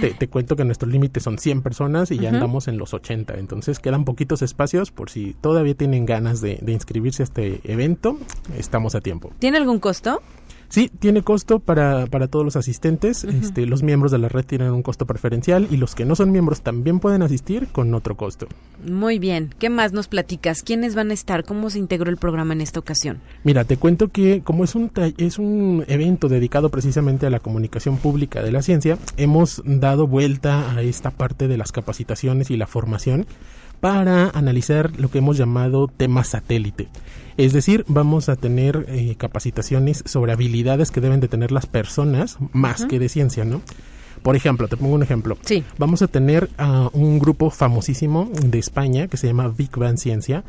[0.18, 3.34] te, cuento que nuestro límite son 100 personas y ya andamos en los 80.
[3.34, 8.18] Entonces quedan poquitos espacios por si todavía tienen ganas de, de inscribirse a este evento.
[8.56, 9.32] Estamos a tiempo.
[9.38, 10.22] ¿Tiene algún costo?
[10.68, 13.24] Sí, tiene costo para, para todos los asistentes.
[13.24, 16.30] este, los miembros de la red tienen un costo preferencial y los que no son
[16.30, 18.46] miembros también pueden asistir con otro costo.
[18.86, 19.54] Muy bien.
[19.58, 20.62] ¿Qué más nos platicas?
[20.62, 21.44] ¿Quiénes van a estar?
[21.44, 23.18] ¿Cómo se integró el programa en esta ocasión?
[23.44, 27.96] Mira, te cuento que como es un, es un evento dedicado precisamente a la comunicación
[27.96, 32.66] pública de la ciencia, hemos dado vuelta a esta parte de las capacitaciones y la
[32.66, 33.26] formación
[33.80, 36.88] para analizar lo que hemos llamado tema satélite.
[37.38, 42.36] Es decir, vamos a tener eh, capacitaciones sobre habilidades que deben de tener las personas
[42.52, 43.62] más que de ciencia, ¿no?
[44.22, 45.38] Por ejemplo, te pongo un ejemplo.
[45.42, 45.62] Sí.
[45.78, 50.42] Vamos a tener a un grupo famosísimo de España que se llama Big Bang Ciencia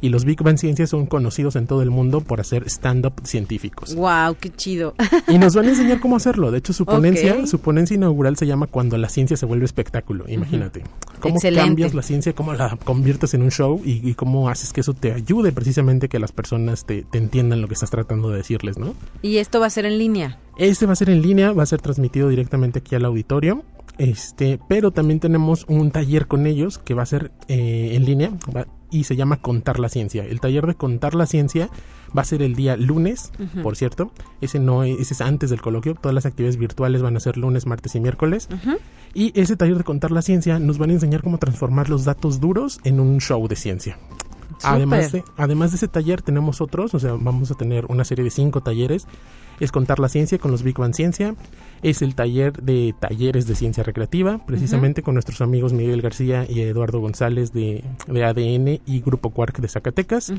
[0.00, 3.94] y los Big Bang Ciencia son conocidos en todo el mundo por hacer stand-up científicos.
[3.96, 4.94] Wow, qué chido.
[5.28, 6.50] y nos van a enseñar cómo hacerlo.
[6.50, 10.24] De hecho, su ponencia, su ponencia inaugural se llama Cuando la ciencia se vuelve espectáculo.
[10.28, 10.84] Imagínate.
[11.26, 14.94] Cómo cambias la ciencia, cómo la conviertes en un show y, cómo haces que eso
[14.94, 18.78] te ayude precisamente que las personas te, te entiendan lo que estás tratando de decirles,
[18.78, 18.94] ¿no?
[19.22, 20.38] Y esto va a ser en línea.
[20.58, 23.62] Este va a ser en línea, va a ser transmitido directamente aquí al auditorio.
[23.98, 28.32] Este, pero también tenemos un taller con ellos que va a ser eh, en línea
[28.90, 30.24] y se llama Contar la Ciencia.
[30.24, 31.70] El taller de Contar la Ciencia
[32.16, 34.10] va a ser el día lunes, por cierto.
[34.40, 35.94] Ese no ese es antes del coloquio.
[35.94, 38.48] Todas las actividades virtuales van a ser lunes, martes y miércoles.
[39.14, 42.40] Y ese taller de Contar la Ciencia nos van a enseñar cómo transformar los datos
[42.40, 43.98] duros en un show de ciencia.
[44.62, 48.24] Además de, además de ese taller tenemos otros, o sea, vamos a tener una serie
[48.24, 49.06] de cinco talleres
[49.60, 51.34] es Contar la Ciencia con los Big Bang Ciencia,
[51.82, 56.60] es el taller de talleres de ciencia recreativa, precisamente con nuestros amigos Miguel García y
[56.60, 60.32] Eduardo González de, ADN y Grupo Quark de Zacatecas.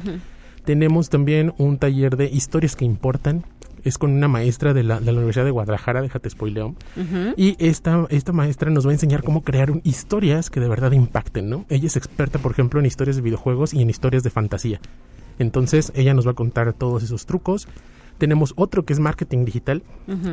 [0.68, 3.46] Tenemos también un taller de historias que importan,
[3.86, 6.76] es con una maestra de la, de la Universidad de Guadalajara, déjate spoileo.
[7.38, 11.50] Y esta, esta maestra nos va a enseñar cómo crear historias que de verdad impacten,
[11.50, 11.64] ¿no?
[11.70, 14.82] Ella es experta, por ejemplo, en historias de videojuegos y en historias de fantasía.
[15.40, 17.70] Entonces, ella nos va a contar todos esos trucos.
[18.18, 19.84] Tenemos otro que es marketing digital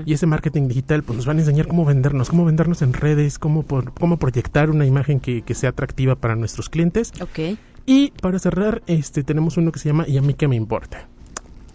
[0.04, 3.38] y ese marketing digital pues nos van a enseñar cómo vendernos, cómo vendernos en redes,
[3.38, 7.12] cómo, cómo proyectar una imagen que, sea atractiva para nuestros clientes.
[7.20, 7.56] Okay.
[7.86, 11.08] Y para cerrar, este tenemos uno que se llama Y a mí qué me importa.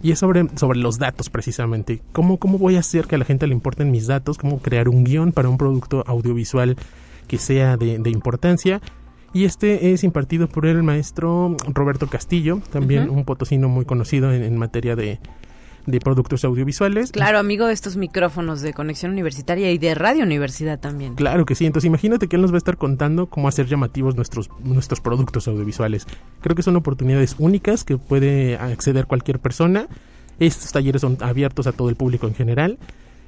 [0.02, 2.02] Y es sobre, sobre los datos precisamente.
[2.14, 4.38] ¿Cómo, ¿Cómo voy a hacer que a la gente le importen mis datos?
[4.38, 6.78] ¿Cómo crear un guion para un producto audiovisual
[7.28, 8.82] que sea de, de importancia?
[9.34, 14.58] Y este es impartido por el maestro Roberto Castillo, también un potosino muy conocido en
[14.58, 15.20] materia de,
[15.86, 17.12] de productos audiovisuales.
[17.12, 21.16] Claro, amigo de estos micrófonos de conexión universitaria y de radio universidad también.
[21.16, 24.16] Claro que sí, entonces imagínate que él nos va a estar contando cómo hacer llamativos
[24.16, 26.06] nuestros, nuestros productos audiovisuales.
[26.42, 29.88] Creo que son oportunidades únicas que puede acceder cualquier persona.
[30.40, 32.78] Estos talleres son abiertos a todo el público en general.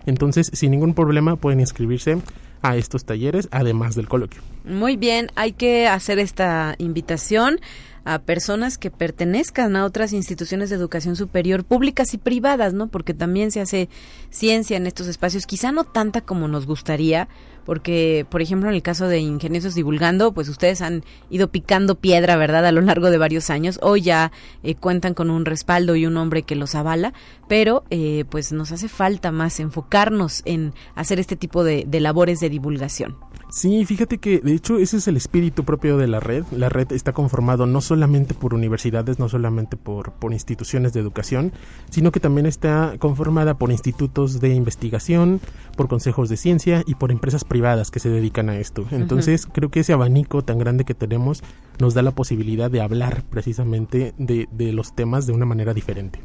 [0.06, 2.18] Entonces, sin ningún problema pueden inscribirse
[2.62, 4.42] a estos talleres, además del coloquio.
[4.64, 7.60] Muy bien, hay que hacer esta invitación
[8.04, 12.88] a personas que pertenezcan a otras instituciones de educación superior, públicas y privadas, ¿no?
[12.88, 13.90] Porque también se hace
[14.30, 17.28] ciencia en estos espacios, quizá no tanta como nos gustaría,
[17.66, 22.36] porque, por ejemplo, en el caso de Ingeniosos Divulgando, pues ustedes han ido picando piedra,
[22.36, 23.80] ¿verdad?, a lo largo de varios años.
[23.82, 24.32] Hoy ya
[24.64, 27.14] eh, cuentan con un respaldo y un hombre que los avala,
[27.48, 32.50] pero eh, pues nos hace falta más enfocarnos en hacer este tipo de labores de
[32.50, 33.18] divulgación.
[33.52, 36.46] Sí, fíjate que de hecho ese es el espíritu propio de la red.
[36.52, 41.52] La red está conformado no solamente por universidades, no solamente por, por instituciones de educación,
[41.90, 45.42] sino que también está conformada por institutos de investigación,
[45.76, 48.88] por consejos de ciencia y por empresas privadas que se dedican a esto.
[48.92, 51.44] Entonces creo que ese abanico tan grande que tenemos
[51.80, 56.22] nos da la posibilidad de hablar precisamente de, de los temas de una manera diferente.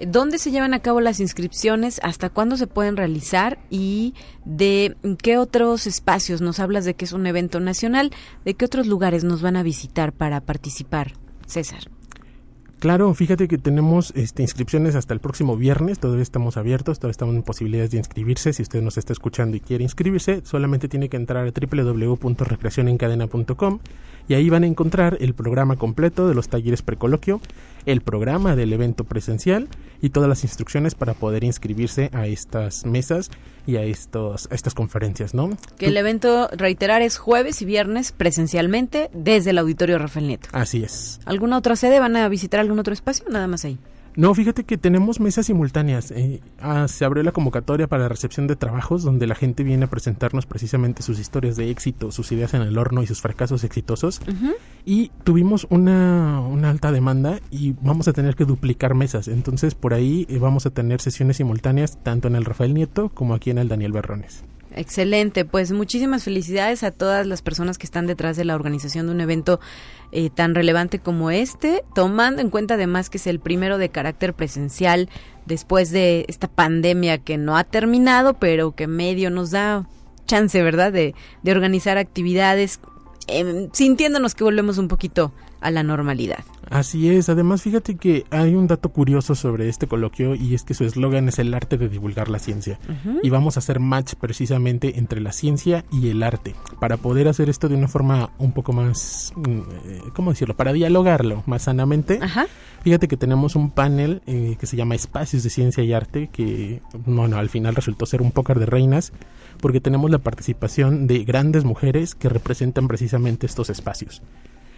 [0.00, 2.00] ¿Dónde se llevan a cabo las inscripciones?
[2.02, 3.58] ¿Hasta cuándo se pueden realizar?
[3.68, 4.14] ¿Y
[4.46, 6.40] de qué otros espacios?
[6.40, 8.10] Nos hablas de que es un evento nacional.
[8.46, 11.12] ¿De qué otros lugares nos van a visitar para participar,
[11.46, 11.93] César?
[12.84, 17.34] Claro, fíjate que tenemos este, inscripciones hasta el próximo viernes, todavía estamos abiertos, todavía estamos
[17.34, 18.52] en posibilidades de inscribirse.
[18.52, 23.78] Si usted nos está escuchando y quiere inscribirse, solamente tiene que entrar a www.recreacionencadena.com
[24.28, 27.40] y ahí van a encontrar el programa completo de los talleres precoloquio,
[27.86, 29.68] el programa del evento presencial
[30.04, 33.30] y todas las instrucciones para poder inscribirse a estas mesas
[33.66, 35.56] y a, estos, a estas conferencias, ¿no?
[35.78, 40.50] Que el evento, reiterar, es jueves y viernes presencialmente desde el Auditorio Rafael Nieto.
[40.52, 41.20] Así es.
[41.24, 42.00] ¿Alguna otra sede?
[42.00, 43.24] ¿Van a visitar algún otro espacio?
[43.30, 43.78] Nada más ahí.
[44.16, 46.12] No, fíjate que tenemos mesas simultáneas.
[46.12, 49.84] Eh, ah, se abrió la convocatoria para la recepción de trabajos donde la gente viene
[49.84, 53.64] a presentarnos precisamente sus historias de éxito, sus ideas en el horno y sus fracasos
[53.64, 54.20] exitosos.
[54.84, 59.26] Y tuvimos una, una, alta demanda y vamos a tener que duplicar mesas.
[59.26, 63.34] Entonces por ahí eh, vamos a tener sesiones simultáneas tanto en el Rafael Nieto como
[63.34, 64.44] aquí en el Daniel Berrones.
[64.76, 69.12] Excelente, pues muchísimas felicidades a todas las personas que están detrás de la organización de
[69.12, 69.60] un evento
[70.10, 74.34] eh, tan relevante como este, tomando en cuenta además que es el primero de carácter
[74.34, 75.08] presencial
[75.46, 79.86] después de esta pandemia que no ha terminado, pero que medio nos da
[80.26, 81.14] chance, ¿verdad?, de,
[81.44, 82.80] de organizar actividades
[83.28, 85.32] em, sintiéndonos que volvemos un poquito
[85.64, 86.44] a la normalidad.
[86.70, 90.74] Así es, además fíjate que hay un dato curioso sobre este coloquio y es que
[90.74, 92.78] su eslogan es el arte de divulgar la ciencia.
[93.22, 97.48] Y vamos a hacer match precisamente entre la ciencia y el arte, para poder hacer
[97.48, 100.54] esto de una forma un poco más, mm, ¿cómo decirlo?
[100.54, 102.20] Para dialogarlo más sanamente.
[102.82, 106.82] Fíjate que tenemos un panel eh, que se llama Espacios de Ciencia y Arte, que
[107.06, 109.12] bueno, al final resultó ser un pócar de reinas,
[109.60, 114.20] porque tenemos la participación de grandes mujeres que representan precisamente estos espacios.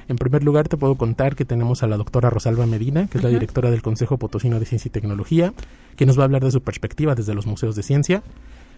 [0.08, 3.24] En primer lugar, te puedo contar que tenemos a la doctora Rosalba Medina, que es
[3.24, 5.52] la directora del Consejo Potosino de Ciencia y Tecnología,
[5.96, 8.22] que nos va a hablar de su perspectiva desde los museos de ciencia.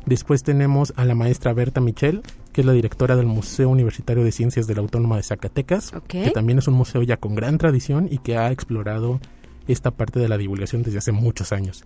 [0.06, 2.22] Después tenemos a la maestra Berta Michel,
[2.52, 6.30] que es la directora del Museo Universitario de Ciencias de la Autónoma de Zacatecas, que
[6.30, 9.20] también es un museo ya con gran tradición y que ha explorado
[9.66, 11.84] esta parte de la divulgación desde hace muchos años.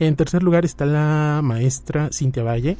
[0.00, 2.76] En tercer lugar está la maestra Cintia Valle,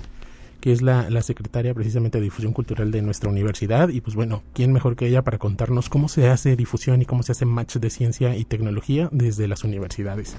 [0.66, 3.88] que es la, secretaria precisamente de difusión cultural de nuestra universidad.
[3.88, 7.22] Y pues bueno, ¿quién mejor que ella para contarnos cómo se hace difusión y cómo
[7.22, 10.36] se hace match de ciencia y tecnología desde las universidades?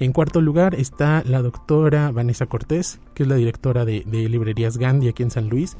[0.00, 5.06] En cuarto lugar está la doctora Vanessa Cortés, que es la directora de, Librerías Gandhi
[5.06, 5.76] aquí en San Luis,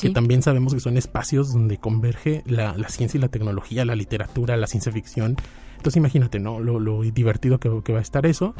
[0.00, 4.56] que también sabemos que son espacios donde converge la, ciencia y la tecnología, la literatura,
[4.56, 5.34] la ciencia ficción.
[5.78, 6.60] Entonces imagínate, ¿no?
[6.60, 8.54] Lo, divertido que, que va a estar eso.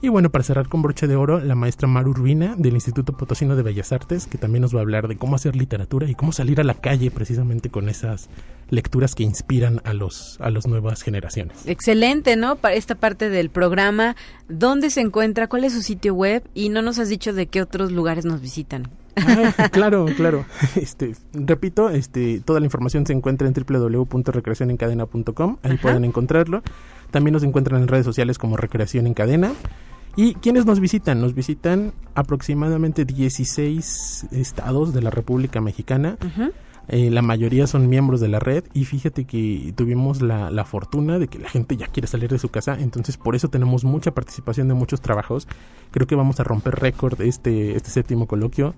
[0.00, 3.56] Y bueno, para cerrar con broche de oro, la maestra Maru Urbina del Instituto Potosino
[3.56, 6.30] de Bellas Artes, que también nos va a hablar de cómo hacer literatura y cómo
[6.30, 8.28] salir a la calle precisamente con esas
[8.70, 11.66] lecturas que inspiran a los a las nuevas generaciones.
[11.66, 12.54] Excelente, ¿no?
[12.56, 14.14] Para esta parte del programa,
[14.48, 15.48] ¿dónde se encuentra?
[15.48, 16.44] ¿Cuál es su sitio web?
[16.54, 18.88] Y no nos has dicho de qué otros lugares nos visitan.
[19.16, 20.44] Ah, claro, claro.
[20.76, 26.62] Este, repito, este, toda la información se encuentra en www.recreacionencadena.com, ahí pueden encontrarlo.
[27.10, 29.52] También nos encuentran en redes sociales como Recreación en Cadena.
[30.18, 31.20] ¿Y quiénes nos visitan?
[31.20, 36.18] Nos visitan aproximadamente 16 estados de la República Mexicana.
[36.88, 41.20] Eh, la mayoría son miembros de la red y fíjate que tuvimos la, la, fortuna
[41.20, 44.10] de que la gente ya quiere salir de su casa, entonces por eso tenemos mucha
[44.12, 45.46] participación de muchos trabajos.
[45.92, 48.74] Creo que vamos a romper récord este, este séptimo coloquio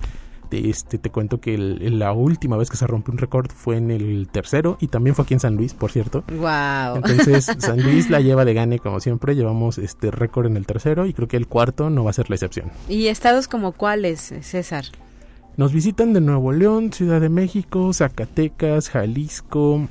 [0.53, 4.29] este, te cuento que la última vez que se rompió un récord fue en el
[4.31, 6.25] tercero y también fue aquí en San Luis, por cierto.
[6.29, 6.97] Wow.
[6.97, 11.07] Entonces, San Luis la lleva de gane como siempre, llevamos este récord en el tercero
[11.07, 12.71] y creo que el cuarto no va a ser la excepción.
[12.89, 14.85] ¿Y estados como cuáles, César?
[15.57, 19.89] Nos visitan de Nuevo León, Ciudad de México, Zacatecas, Jalisco,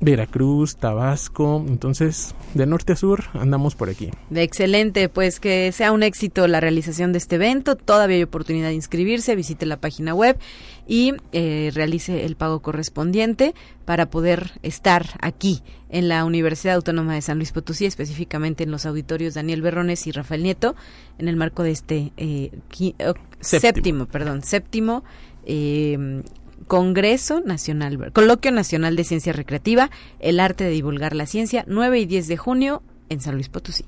[0.00, 4.10] Veracruz, Tabasco, entonces de norte a sur andamos por aquí.
[4.34, 8.74] Excelente, pues que sea un éxito la realización de este evento, todavía hay oportunidad de
[8.74, 10.38] inscribirse, visite la página web
[10.86, 17.22] y eh, realice el pago correspondiente para poder estar aquí en la Universidad Autónoma de
[17.22, 20.76] San Luis Potosí, específicamente en los auditorios Daniel Berrones y Rafael Nieto,
[21.18, 22.50] en el marco de este eh,
[23.40, 24.06] séptimo.
[24.06, 25.04] perdón, séptimo
[25.46, 26.22] eh,
[26.66, 32.06] Congreso Nacional, Coloquio Nacional de Ciencia Recreativa, el arte de divulgar la ciencia, 9 y
[32.06, 33.84] 10 de junio en San Luis Potosí.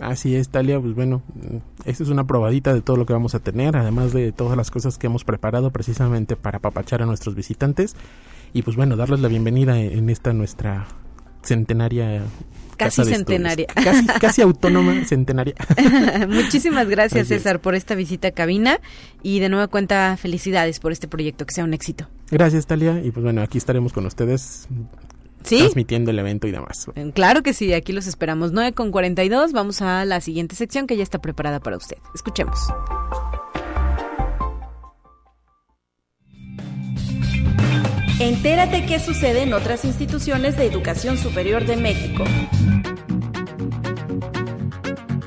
[0.00, 1.22] Así es, Talia, pues bueno,
[1.84, 4.70] esta es una probadita de todo lo que vamos a tener, además de todas las
[4.70, 7.96] cosas que hemos preparado precisamente para apapachar a nuestros visitantes
[8.52, 10.86] y pues bueno, darles la bienvenida en esta nuestra
[11.42, 12.22] centenaria
[12.78, 13.66] Casi centenaria.
[14.20, 15.54] Casi, autónoma centenaria.
[16.28, 18.80] Muchísimas gracias, César, por esta visita a cabina
[19.22, 22.08] y de nueva cuenta felicidades por este proyecto, que sea un éxito.
[22.30, 24.68] Gracias, Talia, y pues bueno, aquí estaremos con ustedes.
[25.42, 26.86] Transmitiendo el evento y demás.
[26.94, 28.52] Eh, claro que sí, aquí los esperamos.
[28.52, 31.96] 9 con 42, vamos a la siguiente sección que ya está preparada para usted.
[32.14, 32.58] Escuchemos.
[38.20, 42.24] Entérate qué sucede en otras instituciones de educación superior de México.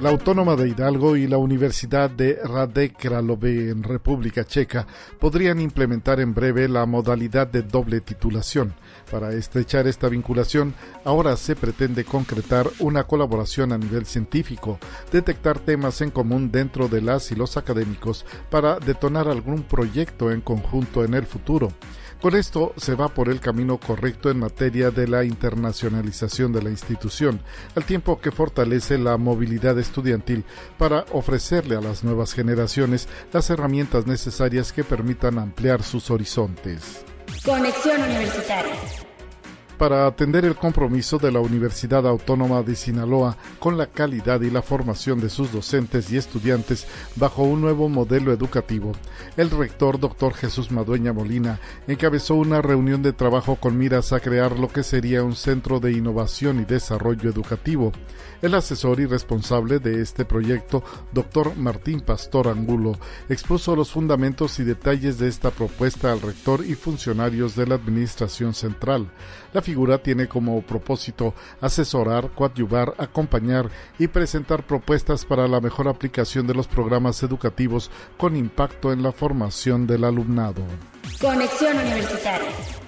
[0.01, 4.85] La Autónoma de Hidalgo y la Universidad de Radek Kralove en República Checa
[5.19, 8.73] podrían implementar en breve la modalidad de doble titulación.
[9.09, 10.73] Para estrechar esta vinculación,
[11.05, 14.79] ahora se pretende concretar una colaboración a nivel científico,
[15.13, 20.41] detectar temas en común dentro de las y los académicos para detonar algún proyecto en
[20.41, 21.71] conjunto en el futuro.
[22.21, 26.69] Con esto se va por el camino correcto en materia de la internacionalización de la
[26.69, 27.41] institución,
[27.75, 30.43] al tiempo que fortalece la movilidad estudiantil
[30.77, 37.03] para ofrecerle a las nuevas generaciones las herramientas necesarias que permitan ampliar sus horizontes.
[37.43, 38.75] Conexión Universitaria
[39.81, 44.61] para atender el compromiso de la Universidad Autónoma de Sinaloa con la calidad y la
[44.61, 48.91] formación de sus docentes y estudiantes bajo un nuevo modelo educativo.
[49.37, 50.35] El rector Dr.
[50.35, 55.23] Jesús Madueña Molina encabezó una reunión de trabajo con miras a crear lo que sería
[55.23, 57.91] un centro de innovación y desarrollo educativo.
[58.43, 61.55] El asesor y responsable de este proyecto, Dr.
[61.57, 67.55] Martín Pastor Angulo, expuso los fundamentos y detalles de esta propuesta al rector y funcionarios
[67.55, 69.11] de la Administración Central.
[69.71, 76.53] Figura tiene como propósito asesorar, coadyuvar, acompañar y presentar propuestas para la mejor aplicación de
[76.53, 80.61] los programas educativos con impacto en la formación del alumnado.
[81.21, 82.80] Conexión Universitaria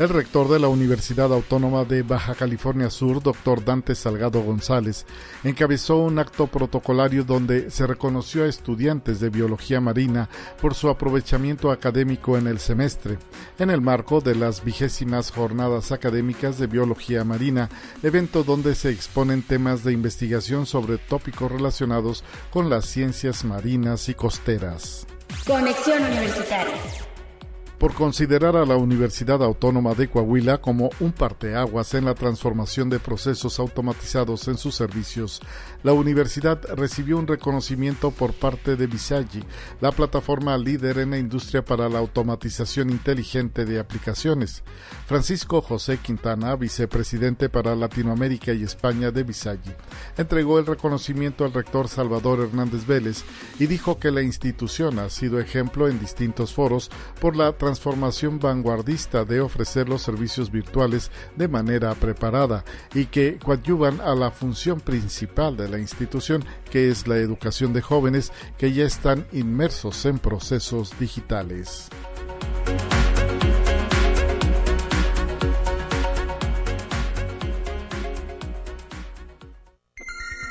[0.00, 5.04] el rector de la Universidad Autónoma de Baja California Sur, doctor Dante Salgado González,
[5.44, 11.70] encabezó un acto protocolario donde se reconoció a estudiantes de biología marina por su aprovechamiento
[11.70, 13.18] académico en el semestre,
[13.58, 17.68] en el marco de las vigésimas jornadas académicas de biología marina,
[18.02, 24.14] evento donde se exponen temas de investigación sobre tópicos relacionados con las ciencias marinas y
[24.14, 25.06] costeras.
[25.46, 27.09] Conexión Universitaria
[27.80, 33.00] por considerar a la Universidad Autónoma de Coahuila como un parteaguas en la transformación de
[33.00, 35.40] procesos automatizados en sus servicios.
[35.82, 39.42] La universidad recibió un reconocimiento por parte de Visagi,
[39.80, 44.62] la plataforma líder en la industria para la automatización inteligente de aplicaciones.
[45.06, 49.72] Francisco José Quintana, vicepresidente para Latinoamérica y España de Visagi,
[50.18, 53.24] entregó el reconocimiento al rector Salvador Hernández Vélez
[53.58, 59.24] y dijo que la institución ha sido ejemplo en distintos foros por la transformación vanguardista
[59.24, 65.56] de ofrecer los servicios virtuales de manera preparada y que coadyuvan a la función principal
[65.56, 70.98] de la institución, que es la educación de jóvenes que ya están inmersos en procesos
[70.98, 71.88] digitales.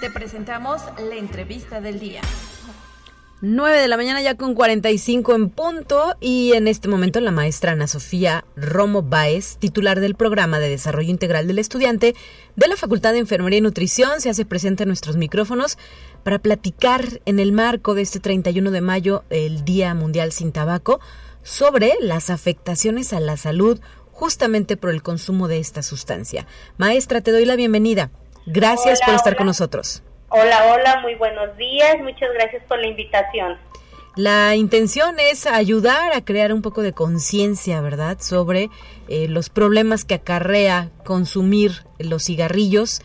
[0.02, 2.22] Te presentamos la entrevista del día.
[3.42, 7.72] 9 de la mañana ya con 45 en punto y en este momento la maestra
[7.72, 12.16] Ana Sofía Romo Baez, titular del programa de desarrollo integral del estudiante
[12.58, 15.78] de la Facultad de Enfermería y Nutrición, se hace presente en nuestros micrófonos
[16.24, 21.00] para platicar en el marco de este 31 de mayo, el Día Mundial sin Tabaco,
[21.42, 23.80] sobre las afectaciones a la salud
[24.12, 26.46] justamente por el consumo de esta sustancia.
[26.78, 28.12] Maestra, te doy la bienvenida.
[28.46, 30.04] Gracias por estar con nosotros.
[30.32, 31.98] Hola, hola, muy buenos días.
[32.02, 33.58] Muchas gracias por la invitación.
[34.16, 38.70] La intención es ayudar a crear un poco de conciencia, ¿verdad?, sobre
[39.08, 43.02] eh, los problemas que acarrea consumir los cigarrillos.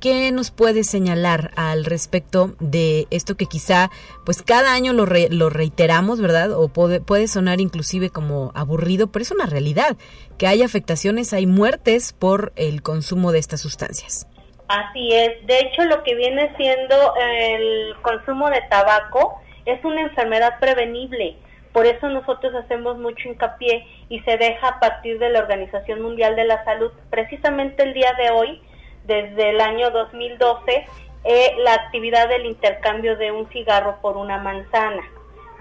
[0.00, 3.90] ¿Qué nos puede señalar al respecto de esto que quizá,
[4.24, 6.52] pues cada año lo, lo reiteramos, ¿verdad?
[6.52, 9.96] O puede, puede sonar inclusive como aburrido, pero es una realidad,
[10.38, 14.26] que hay afectaciones, hay muertes por el consumo de estas sustancias.
[14.68, 15.46] Así es.
[15.46, 21.36] De hecho, lo que viene siendo el consumo de tabaco es una enfermedad prevenible.
[21.72, 26.36] Por eso nosotros hacemos mucho hincapié y se deja a partir de la Organización Mundial
[26.36, 28.62] de la Salud, precisamente el día de hoy,
[29.04, 30.86] desde el año 2012,
[31.24, 35.02] eh, la actividad del intercambio de un cigarro por una manzana.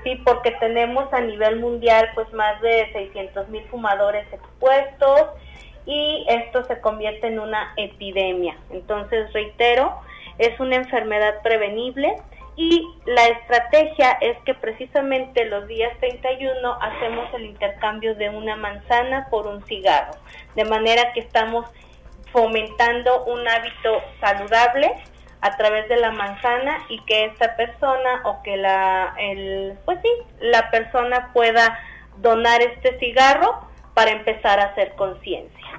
[0.04, 5.30] Sí, porque tenemos a nivel mundial pues más de 600 mil fumadores expuestos,
[5.86, 8.58] y esto se convierte en una epidemia.
[8.72, 10.00] Entonces, reitero,
[10.38, 12.16] es una enfermedad prevenible
[12.56, 19.28] y la estrategia es que precisamente los días 31 hacemos el intercambio de una manzana
[19.30, 20.14] por un cigarro,
[20.56, 21.66] de manera que estamos
[22.32, 24.94] fomentando un hábito saludable
[25.42, 29.16] a través de la manzana y que esta persona o que la
[29.86, 30.10] pues sí,
[30.40, 31.80] la persona pueda
[32.18, 35.73] donar este cigarro para empezar a hacer conciencia.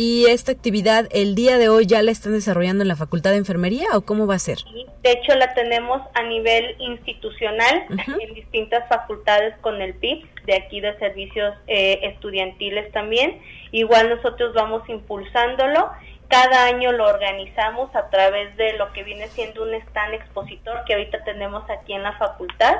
[0.00, 3.38] ¿Y esta actividad el día de hoy ya la están desarrollando en la Facultad de
[3.38, 4.58] Enfermería o cómo va a ser?
[5.02, 7.84] de hecho la tenemos a nivel institucional
[8.20, 13.40] en distintas facultades con el PIB, de aquí de servicios eh, estudiantiles también.
[13.72, 15.90] Igual nosotros vamos impulsándolo
[16.28, 20.92] cada año lo organizamos a través de lo que viene siendo un stand expositor que
[20.92, 22.76] ahorita tenemos aquí en la facultad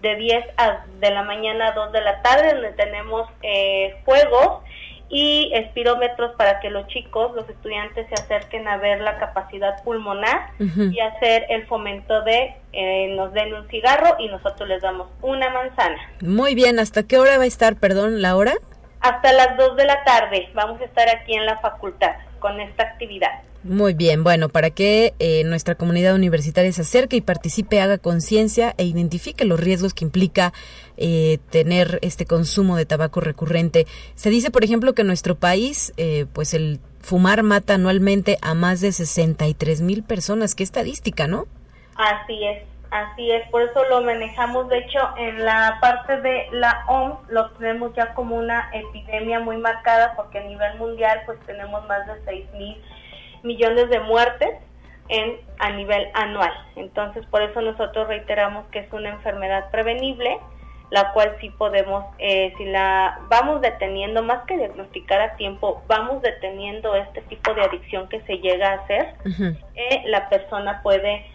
[0.00, 4.62] de 10 a, de la mañana a 2 de la tarde donde tenemos eh, juegos
[5.08, 10.50] y espirómetros para que los chicos, los estudiantes se acerquen a ver la capacidad pulmonar
[10.58, 15.50] y hacer el fomento de eh, nos den un cigarro y nosotros les damos una
[15.50, 15.98] manzana.
[16.20, 18.54] Muy bien, ¿hasta qué hora va a estar, perdón, la hora?
[19.00, 22.84] Hasta las 2 de la tarde vamos a estar aquí en la facultad con esta
[22.84, 23.42] actividad.
[23.68, 28.74] Muy bien, bueno, para que eh, nuestra comunidad universitaria se acerque y participe, haga conciencia
[28.78, 30.52] e identifique los riesgos que implica
[30.96, 33.86] eh, tener este consumo de tabaco recurrente.
[34.14, 38.54] Se dice, por ejemplo, que en nuestro país, eh, pues el fumar mata anualmente a
[38.54, 40.54] más de 63 mil personas.
[40.54, 41.46] Qué estadística, ¿no?
[41.96, 42.62] Así es.
[42.96, 47.50] Así es, por eso lo manejamos, de hecho, en la parte de la OMS lo
[47.50, 52.14] tenemos ya como una epidemia muy marcada porque a nivel mundial pues tenemos más de
[52.24, 52.82] 6 mil
[53.42, 54.48] millones de muertes
[55.08, 56.54] en, a nivel anual.
[56.76, 60.38] Entonces, por eso nosotros reiteramos que es una enfermedad prevenible,
[60.88, 66.22] la cual sí podemos, eh, si la vamos deteniendo, más que diagnosticar a tiempo, vamos
[66.22, 69.16] deteniendo este tipo de adicción que se llega a hacer,
[69.74, 71.26] eh, la persona puede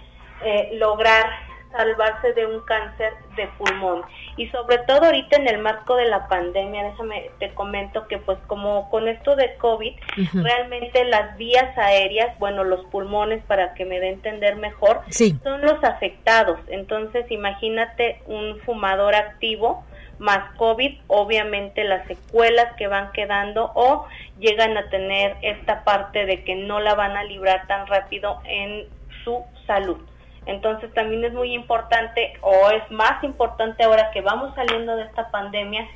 [0.44, 4.02] eh, lograr salvarse de un cáncer de pulmón.
[4.38, 8.38] Y sobre todo ahorita en el marco de la pandemia, déjame te comento que pues
[8.48, 9.94] como con esto de COVID,
[10.34, 15.02] realmente las vías aéreas, bueno, los pulmones para que me dé entender mejor,
[15.44, 16.60] son los afectados.
[16.68, 19.84] Entonces, imagínate un fumador activo
[20.22, 24.06] más COVID, obviamente las secuelas que van quedando o
[24.40, 28.86] llegan a tener esta parte de que no la van a librar tan rápido en
[29.24, 29.98] su salud.
[30.46, 35.30] Entonces también es muy importante o es más importante ahora que vamos saliendo de esta
[35.30, 35.88] pandemia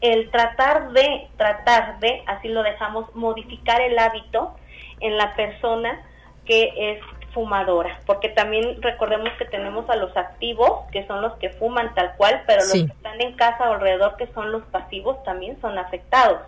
[0.00, 4.54] el tratar de, tratar de, así lo dejamos, modificar el hábito
[5.00, 6.02] en la persona
[6.44, 7.00] que es
[7.32, 12.14] fumadora, porque también recordemos que tenemos a los activos, que son los que fuman tal
[12.16, 15.78] cual, pero los que están en casa o alrededor, que son los pasivos, también son
[15.78, 16.42] afectados.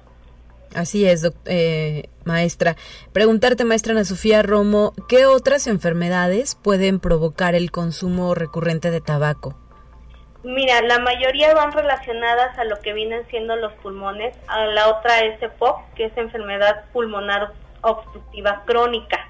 [0.74, 2.76] Así es, eh, maestra.
[3.12, 9.56] Preguntarte, maestra Ana Sofía Romo, ¿qué otras enfermedades pueden provocar el consumo recurrente de tabaco?
[10.42, 14.36] Mira, la mayoría van relacionadas a lo que vienen siendo los pulmones.
[14.46, 19.28] A la otra es EPOC, que es enfermedad pulmonar obstructiva crónica.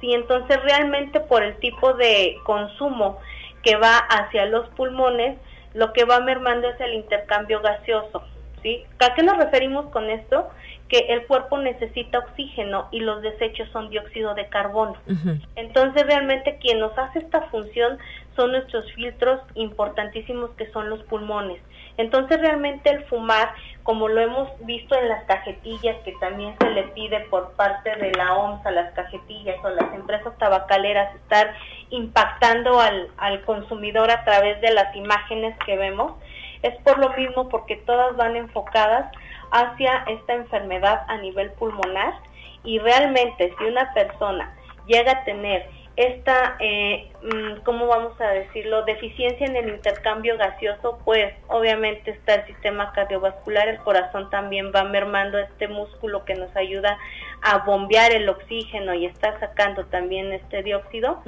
[0.00, 3.18] Sí, entonces realmente por el tipo de consumo
[3.62, 5.38] que va hacia los pulmones,
[5.74, 8.22] lo que va mermando es el intercambio gaseoso.
[8.62, 8.84] ¿sí?
[9.00, 10.48] ¿A qué nos referimos con esto?
[10.88, 14.96] Que el cuerpo necesita oxígeno y los desechos son dióxido de carbono.
[15.54, 17.98] Entonces realmente quien nos hace esta función
[18.34, 21.60] son nuestros filtros importantísimos que son los pulmones.
[21.98, 26.84] Entonces realmente el fumar, como lo hemos visto en las cajetillas que también se le
[26.84, 31.54] pide por parte de la OMS a las cajetillas o las empresas tabacaleras estar
[31.90, 36.12] impactando al, al consumidor a través de las imágenes que vemos,
[36.62, 39.10] es por lo mismo porque todas van enfocadas
[39.50, 42.14] hacia esta enfermedad a nivel pulmonar
[42.64, 44.54] y realmente si una persona
[44.86, 45.68] llega a tener
[45.98, 52.36] esta, eh, mm, ¿cómo vamos a decirlo?, deficiencia en el intercambio gaseoso, pues obviamente está
[52.36, 56.96] el sistema cardiovascular, el corazón también va mermando este músculo que nos ayuda
[57.42, 61.20] a bombear el oxígeno y está sacando también este dióxido,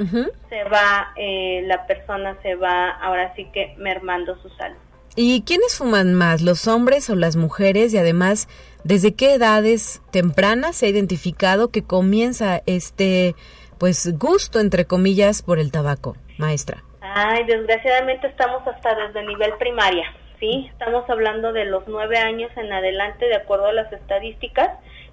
[0.49, 4.79] se va, eh, la persona se va ahora sí que mermando su salud.
[5.17, 7.93] ¿Y quiénes fuman más, los hombres o las mujeres?
[7.93, 8.49] Y además,
[8.85, 13.35] ¿desde qué edades tempranas se ha identificado que comienza este,
[13.79, 16.85] pues, gusto, entre comillas, por el tabaco, maestra?
[17.01, 20.05] Ay, desgraciadamente estamos hasta desde nivel primaria,
[20.39, 20.69] ¿sí?
[20.71, 24.71] Estamos hablando de los nueve años en adelante, de acuerdo a las estadísticas,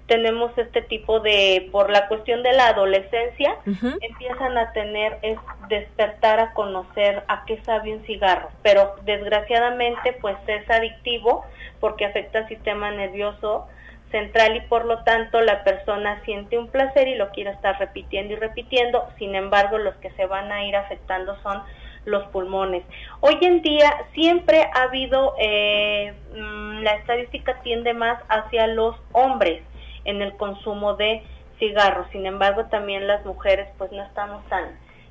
[0.08, 5.38] tenemos este tipo de, por la cuestión de la adolescencia, empiezan a tener, es
[5.68, 11.44] despertar a conocer a qué sabe un cigarro, pero desgraciadamente pues es adictivo
[11.78, 13.68] porque afecta al sistema nervioso
[14.10, 18.32] central y por lo tanto la persona siente un placer y lo quiere estar repitiendo
[18.32, 21.62] y repitiendo, sin embargo los que se van a ir afectando son
[22.06, 22.82] los pulmones.
[23.20, 29.62] Hoy en día siempre ha habido, eh, mm, la estadística tiende más hacia los hombres,
[30.08, 31.22] en el consumo de
[31.58, 32.06] cigarros.
[32.12, 34.64] Sin embargo, también las mujeres pues no estamos tan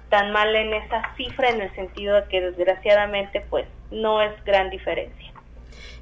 [0.10, 4.70] tan mal en esa cifra en el sentido de que desgraciadamente pues no es gran
[4.70, 5.34] diferencia.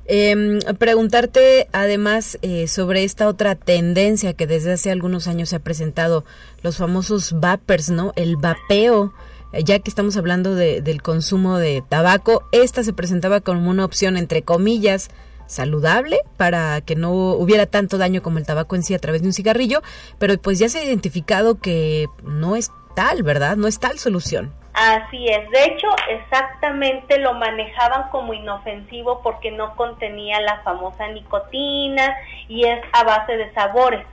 [0.08, 5.60] Eh, preguntarte además eh, sobre esta otra tendencia que desde hace algunos años se ha
[5.60, 6.24] presentado,
[6.62, 8.14] los famosos vapers, ¿no?
[8.16, 9.14] El vapeo,
[9.52, 13.84] eh, ya que estamos hablando de, del consumo de tabaco, esta se presentaba como una
[13.84, 15.10] opción, entre comillas,
[15.48, 19.28] saludable para que no hubiera tanto daño como el tabaco en sí a través de
[19.28, 19.82] un cigarrillo,
[20.20, 23.58] pero pues ya se ha identificado que no es tal, ¿verdad?
[23.58, 24.54] No es tal solución.
[24.74, 32.14] Así es, de hecho exactamente lo manejaban como inofensivo porque no contenía la famosa nicotina
[32.50, 34.06] y es a base de sabores,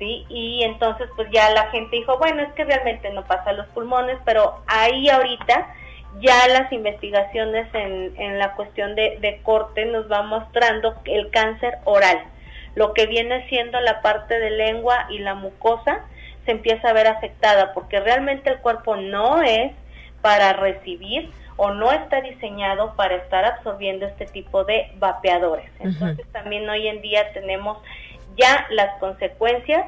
[0.00, 0.26] ¿sí?
[0.28, 3.68] Y entonces pues ya la gente dijo, bueno, es que realmente no pasa a los
[3.68, 5.74] pulmones, pero ahí ahorita
[6.20, 11.78] ya las investigaciones en, en la cuestión de, de corte nos va mostrando el cáncer
[11.84, 12.18] oral,
[12.74, 16.04] lo que viene siendo la parte de lengua y la mucosa
[16.44, 19.72] se empieza a ver afectada porque realmente el cuerpo no es
[20.22, 25.70] para recibir o no está diseñado para estar absorbiendo este tipo de vapeadores.
[25.78, 27.78] Entonces también hoy en día tenemos
[28.36, 29.86] ya las consecuencias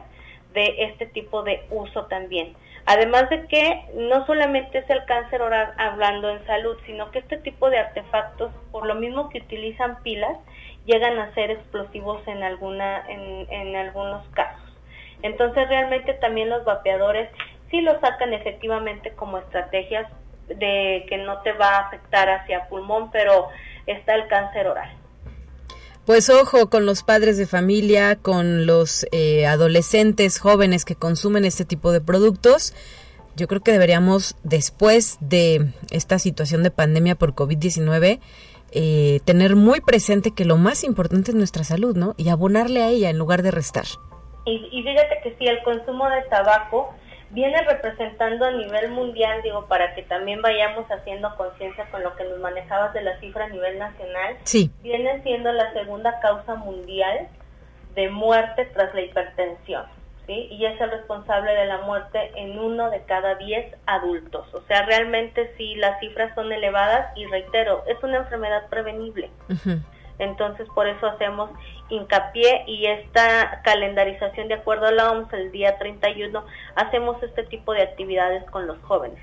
[0.52, 2.54] de este tipo de uso también.
[2.84, 7.36] Además de que no solamente es el cáncer oral hablando en salud, sino que este
[7.38, 10.36] tipo de artefactos, por lo mismo que utilizan pilas,
[10.84, 14.76] llegan a ser explosivos en algunos casos.
[15.22, 17.30] Entonces realmente también los vapeadores
[17.70, 20.10] sí lo sacan efectivamente como estrategias
[20.48, 23.48] de que no te va a afectar hacia pulmón, pero
[23.86, 24.90] está el cáncer oral.
[26.06, 31.64] Pues ojo con los padres de familia, con los eh, adolescentes jóvenes que consumen este
[31.64, 32.74] tipo de productos.
[33.36, 38.18] Yo creo que deberíamos, después de esta situación de pandemia por COVID-19,
[38.72, 42.14] eh, tener muy presente que lo más importante es nuestra salud, ¿no?
[42.16, 43.84] Y abonarle a ella en lugar de restar.
[44.44, 46.92] Y, y fíjate que sí, el consumo de tabaco
[47.32, 52.24] viene representando a nivel mundial, digo, para que también vayamos haciendo conciencia con lo que
[52.24, 54.70] nos manejabas de la cifra a nivel nacional, sí.
[54.82, 57.28] viene siendo la segunda causa mundial
[57.94, 59.86] de muerte tras la hipertensión,
[60.26, 60.48] ¿sí?
[60.50, 64.52] Y es el responsable de la muerte en uno de cada diez adultos.
[64.54, 69.30] O sea, realmente sí, las cifras son elevadas y reitero, es una enfermedad prevenible.
[70.22, 71.50] Entonces, por eso hacemos
[71.88, 76.44] hincapié y esta calendarización de acuerdo a la OMS, el día 31,
[76.76, 79.18] hacemos este tipo de actividades con los jóvenes.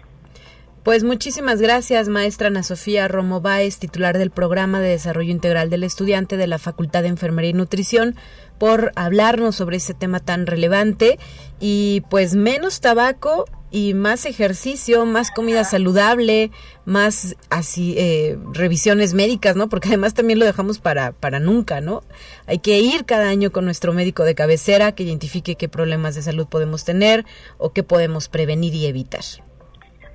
[0.83, 5.83] Pues muchísimas gracias, maestra Ana Sofía Romo Báez, titular del Programa de Desarrollo Integral del
[5.83, 8.15] Estudiante de la Facultad de Enfermería y Nutrición,
[8.57, 11.19] por hablarnos sobre ese tema tan relevante.
[11.59, 16.51] Y pues menos tabaco y más ejercicio, más comida saludable,
[16.85, 19.69] más así eh, revisiones médicas, ¿no?
[19.69, 22.01] Porque además también lo dejamos para para nunca, ¿no?
[22.47, 26.21] Hay que ir cada año con nuestro médico de cabecera que identifique qué problemas de
[26.21, 27.25] salud podemos tener
[27.57, 29.09] o qué podemos prevenir y evitar.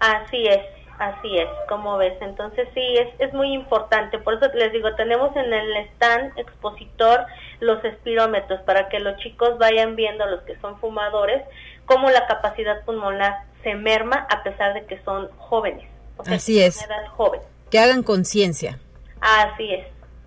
[0.00, 0.61] Así es,
[0.98, 2.14] así es, como ves.
[2.20, 4.18] Entonces sí, es, es muy importante.
[4.18, 7.26] Por eso les digo, tenemos en el stand expositor
[7.61, 11.42] los espirómetros para que los chicos vayan viendo, los que son fumadores,
[11.87, 15.89] cómo la capacidad pulmonar se merma a pesar de que son jóvenes.
[16.26, 16.82] Así es.
[16.82, 17.41] Edad joven.
[17.70, 18.78] Que hagan conciencia.
[19.20, 19.87] Así es.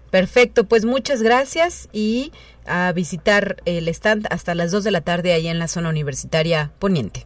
[0.10, 2.32] Perfecto, pues muchas gracias y
[2.66, 6.72] a visitar el stand hasta las 2 de la tarde ahí en la zona universitaria
[6.80, 7.26] poniente.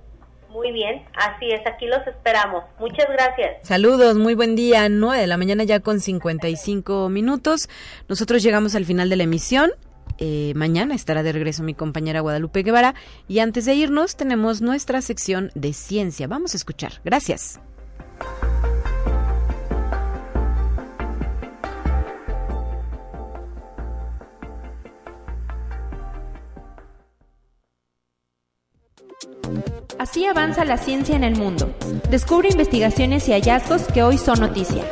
[0.49, 2.63] Muy bien, así es, aquí los esperamos.
[2.79, 3.65] Muchas gracias.
[3.65, 7.69] Saludos, muy buen día, 9 de la mañana ya con 55 minutos.
[8.07, 9.71] Nosotros llegamos al final de la emisión.
[10.17, 12.95] Eh, mañana estará de regreso mi compañera Guadalupe Guevara
[13.27, 16.27] y antes de irnos tenemos nuestra sección de ciencia.
[16.27, 17.01] Vamos a escuchar.
[17.03, 17.59] Gracias.
[30.01, 31.75] Así avanza la ciencia en el mundo.
[32.09, 34.83] Descubre investigaciones y hallazgos que hoy son noticia.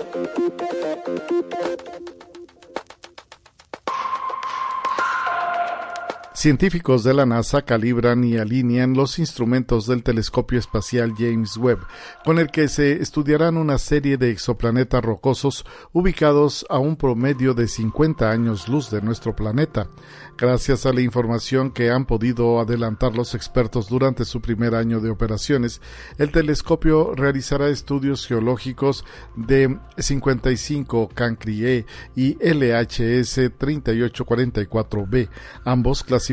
[6.39, 11.79] Científicos de la NASA calibran y alinean los instrumentos del telescopio espacial James Webb,
[12.23, 17.67] con el que se estudiarán una serie de exoplanetas rocosos ubicados a un promedio de
[17.67, 19.89] 50 años luz de nuestro planeta.
[20.37, 25.09] Gracias a la información que han podido adelantar los expertos durante su primer año de
[25.09, 25.81] operaciones,
[26.17, 29.03] el telescopio realizará estudios geológicos
[29.35, 31.85] de 55 Cancrie
[32.15, 35.27] y LHS 3844b,
[35.65, 36.28] ambos clasificados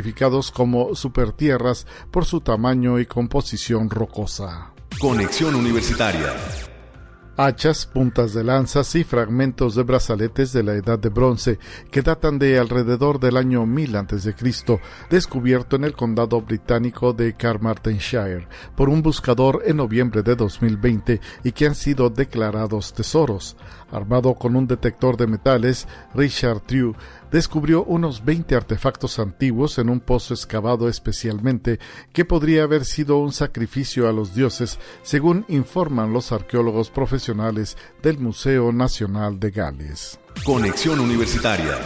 [0.53, 4.73] como supertierras por su tamaño y composición rocosa.
[4.99, 6.35] Conexión Universitaria
[7.37, 11.59] hachas, puntas de lanzas y fragmentos de brazaletes de la Edad de Bronce
[11.91, 14.35] que datan de alrededor del año 1000 a.C.,
[15.11, 21.53] descubierto en el condado británico de Carmarthenshire por un buscador en noviembre de 2020 y
[21.53, 23.57] que han sido declarados tesoros.
[23.91, 26.95] Armado con un detector de metales, Richard True
[27.31, 31.79] descubrió unos 20 artefactos antiguos en un pozo excavado especialmente
[32.13, 38.19] que podría haber sido un sacrificio a los dioses, según informan los arqueólogos profesionales del
[38.19, 40.19] Museo Nacional de Gales.
[40.45, 41.79] Conexión Universitaria.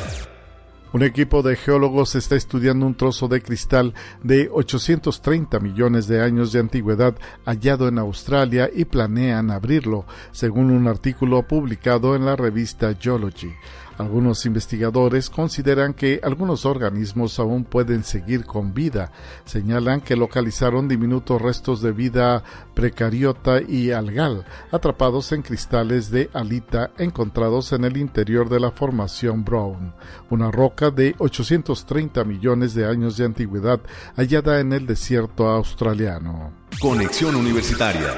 [0.92, 6.50] Un equipo de geólogos está estudiando un trozo de cristal de 830 millones de años
[6.50, 7.14] de antigüedad
[7.44, 13.52] hallado en Australia y planean abrirlo, según un artículo publicado en la revista Geology.
[14.00, 19.12] Algunos investigadores consideran que algunos organismos aún pueden seguir con vida.
[19.44, 22.42] Señalan que localizaron diminutos restos de vida
[22.74, 29.44] precariota y algal atrapados en cristales de alita encontrados en el interior de la formación
[29.44, 29.92] Brown,
[30.30, 33.80] una roca de 830 millones de años de antigüedad
[34.16, 36.54] hallada en el desierto australiano.
[36.80, 38.14] Conexión Universitaria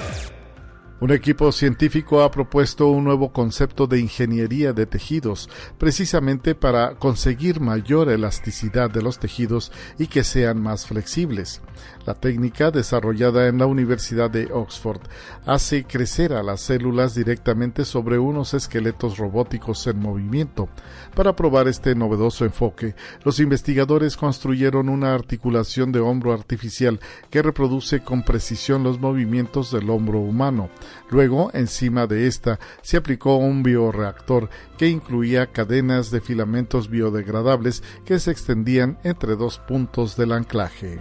[1.02, 7.58] un equipo científico ha propuesto un nuevo concepto de ingeniería de tejidos, precisamente para conseguir
[7.58, 11.60] mayor elasticidad de los tejidos y que sean más flexibles.
[12.04, 15.00] La técnica, desarrollada en la Universidad de Oxford,
[15.46, 20.68] hace crecer a las células directamente sobre unos esqueletos robóticos en movimiento.
[21.14, 26.98] Para probar este novedoso enfoque, los investigadores construyeron una articulación de hombro artificial
[27.30, 30.70] que reproduce con precisión los movimientos del hombro humano.
[31.08, 38.18] Luego, encima de esta, se aplicó un bioreactor que incluía cadenas de filamentos biodegradables que
[38.18, 41.00] se extendían entre dos puntos del anclaje.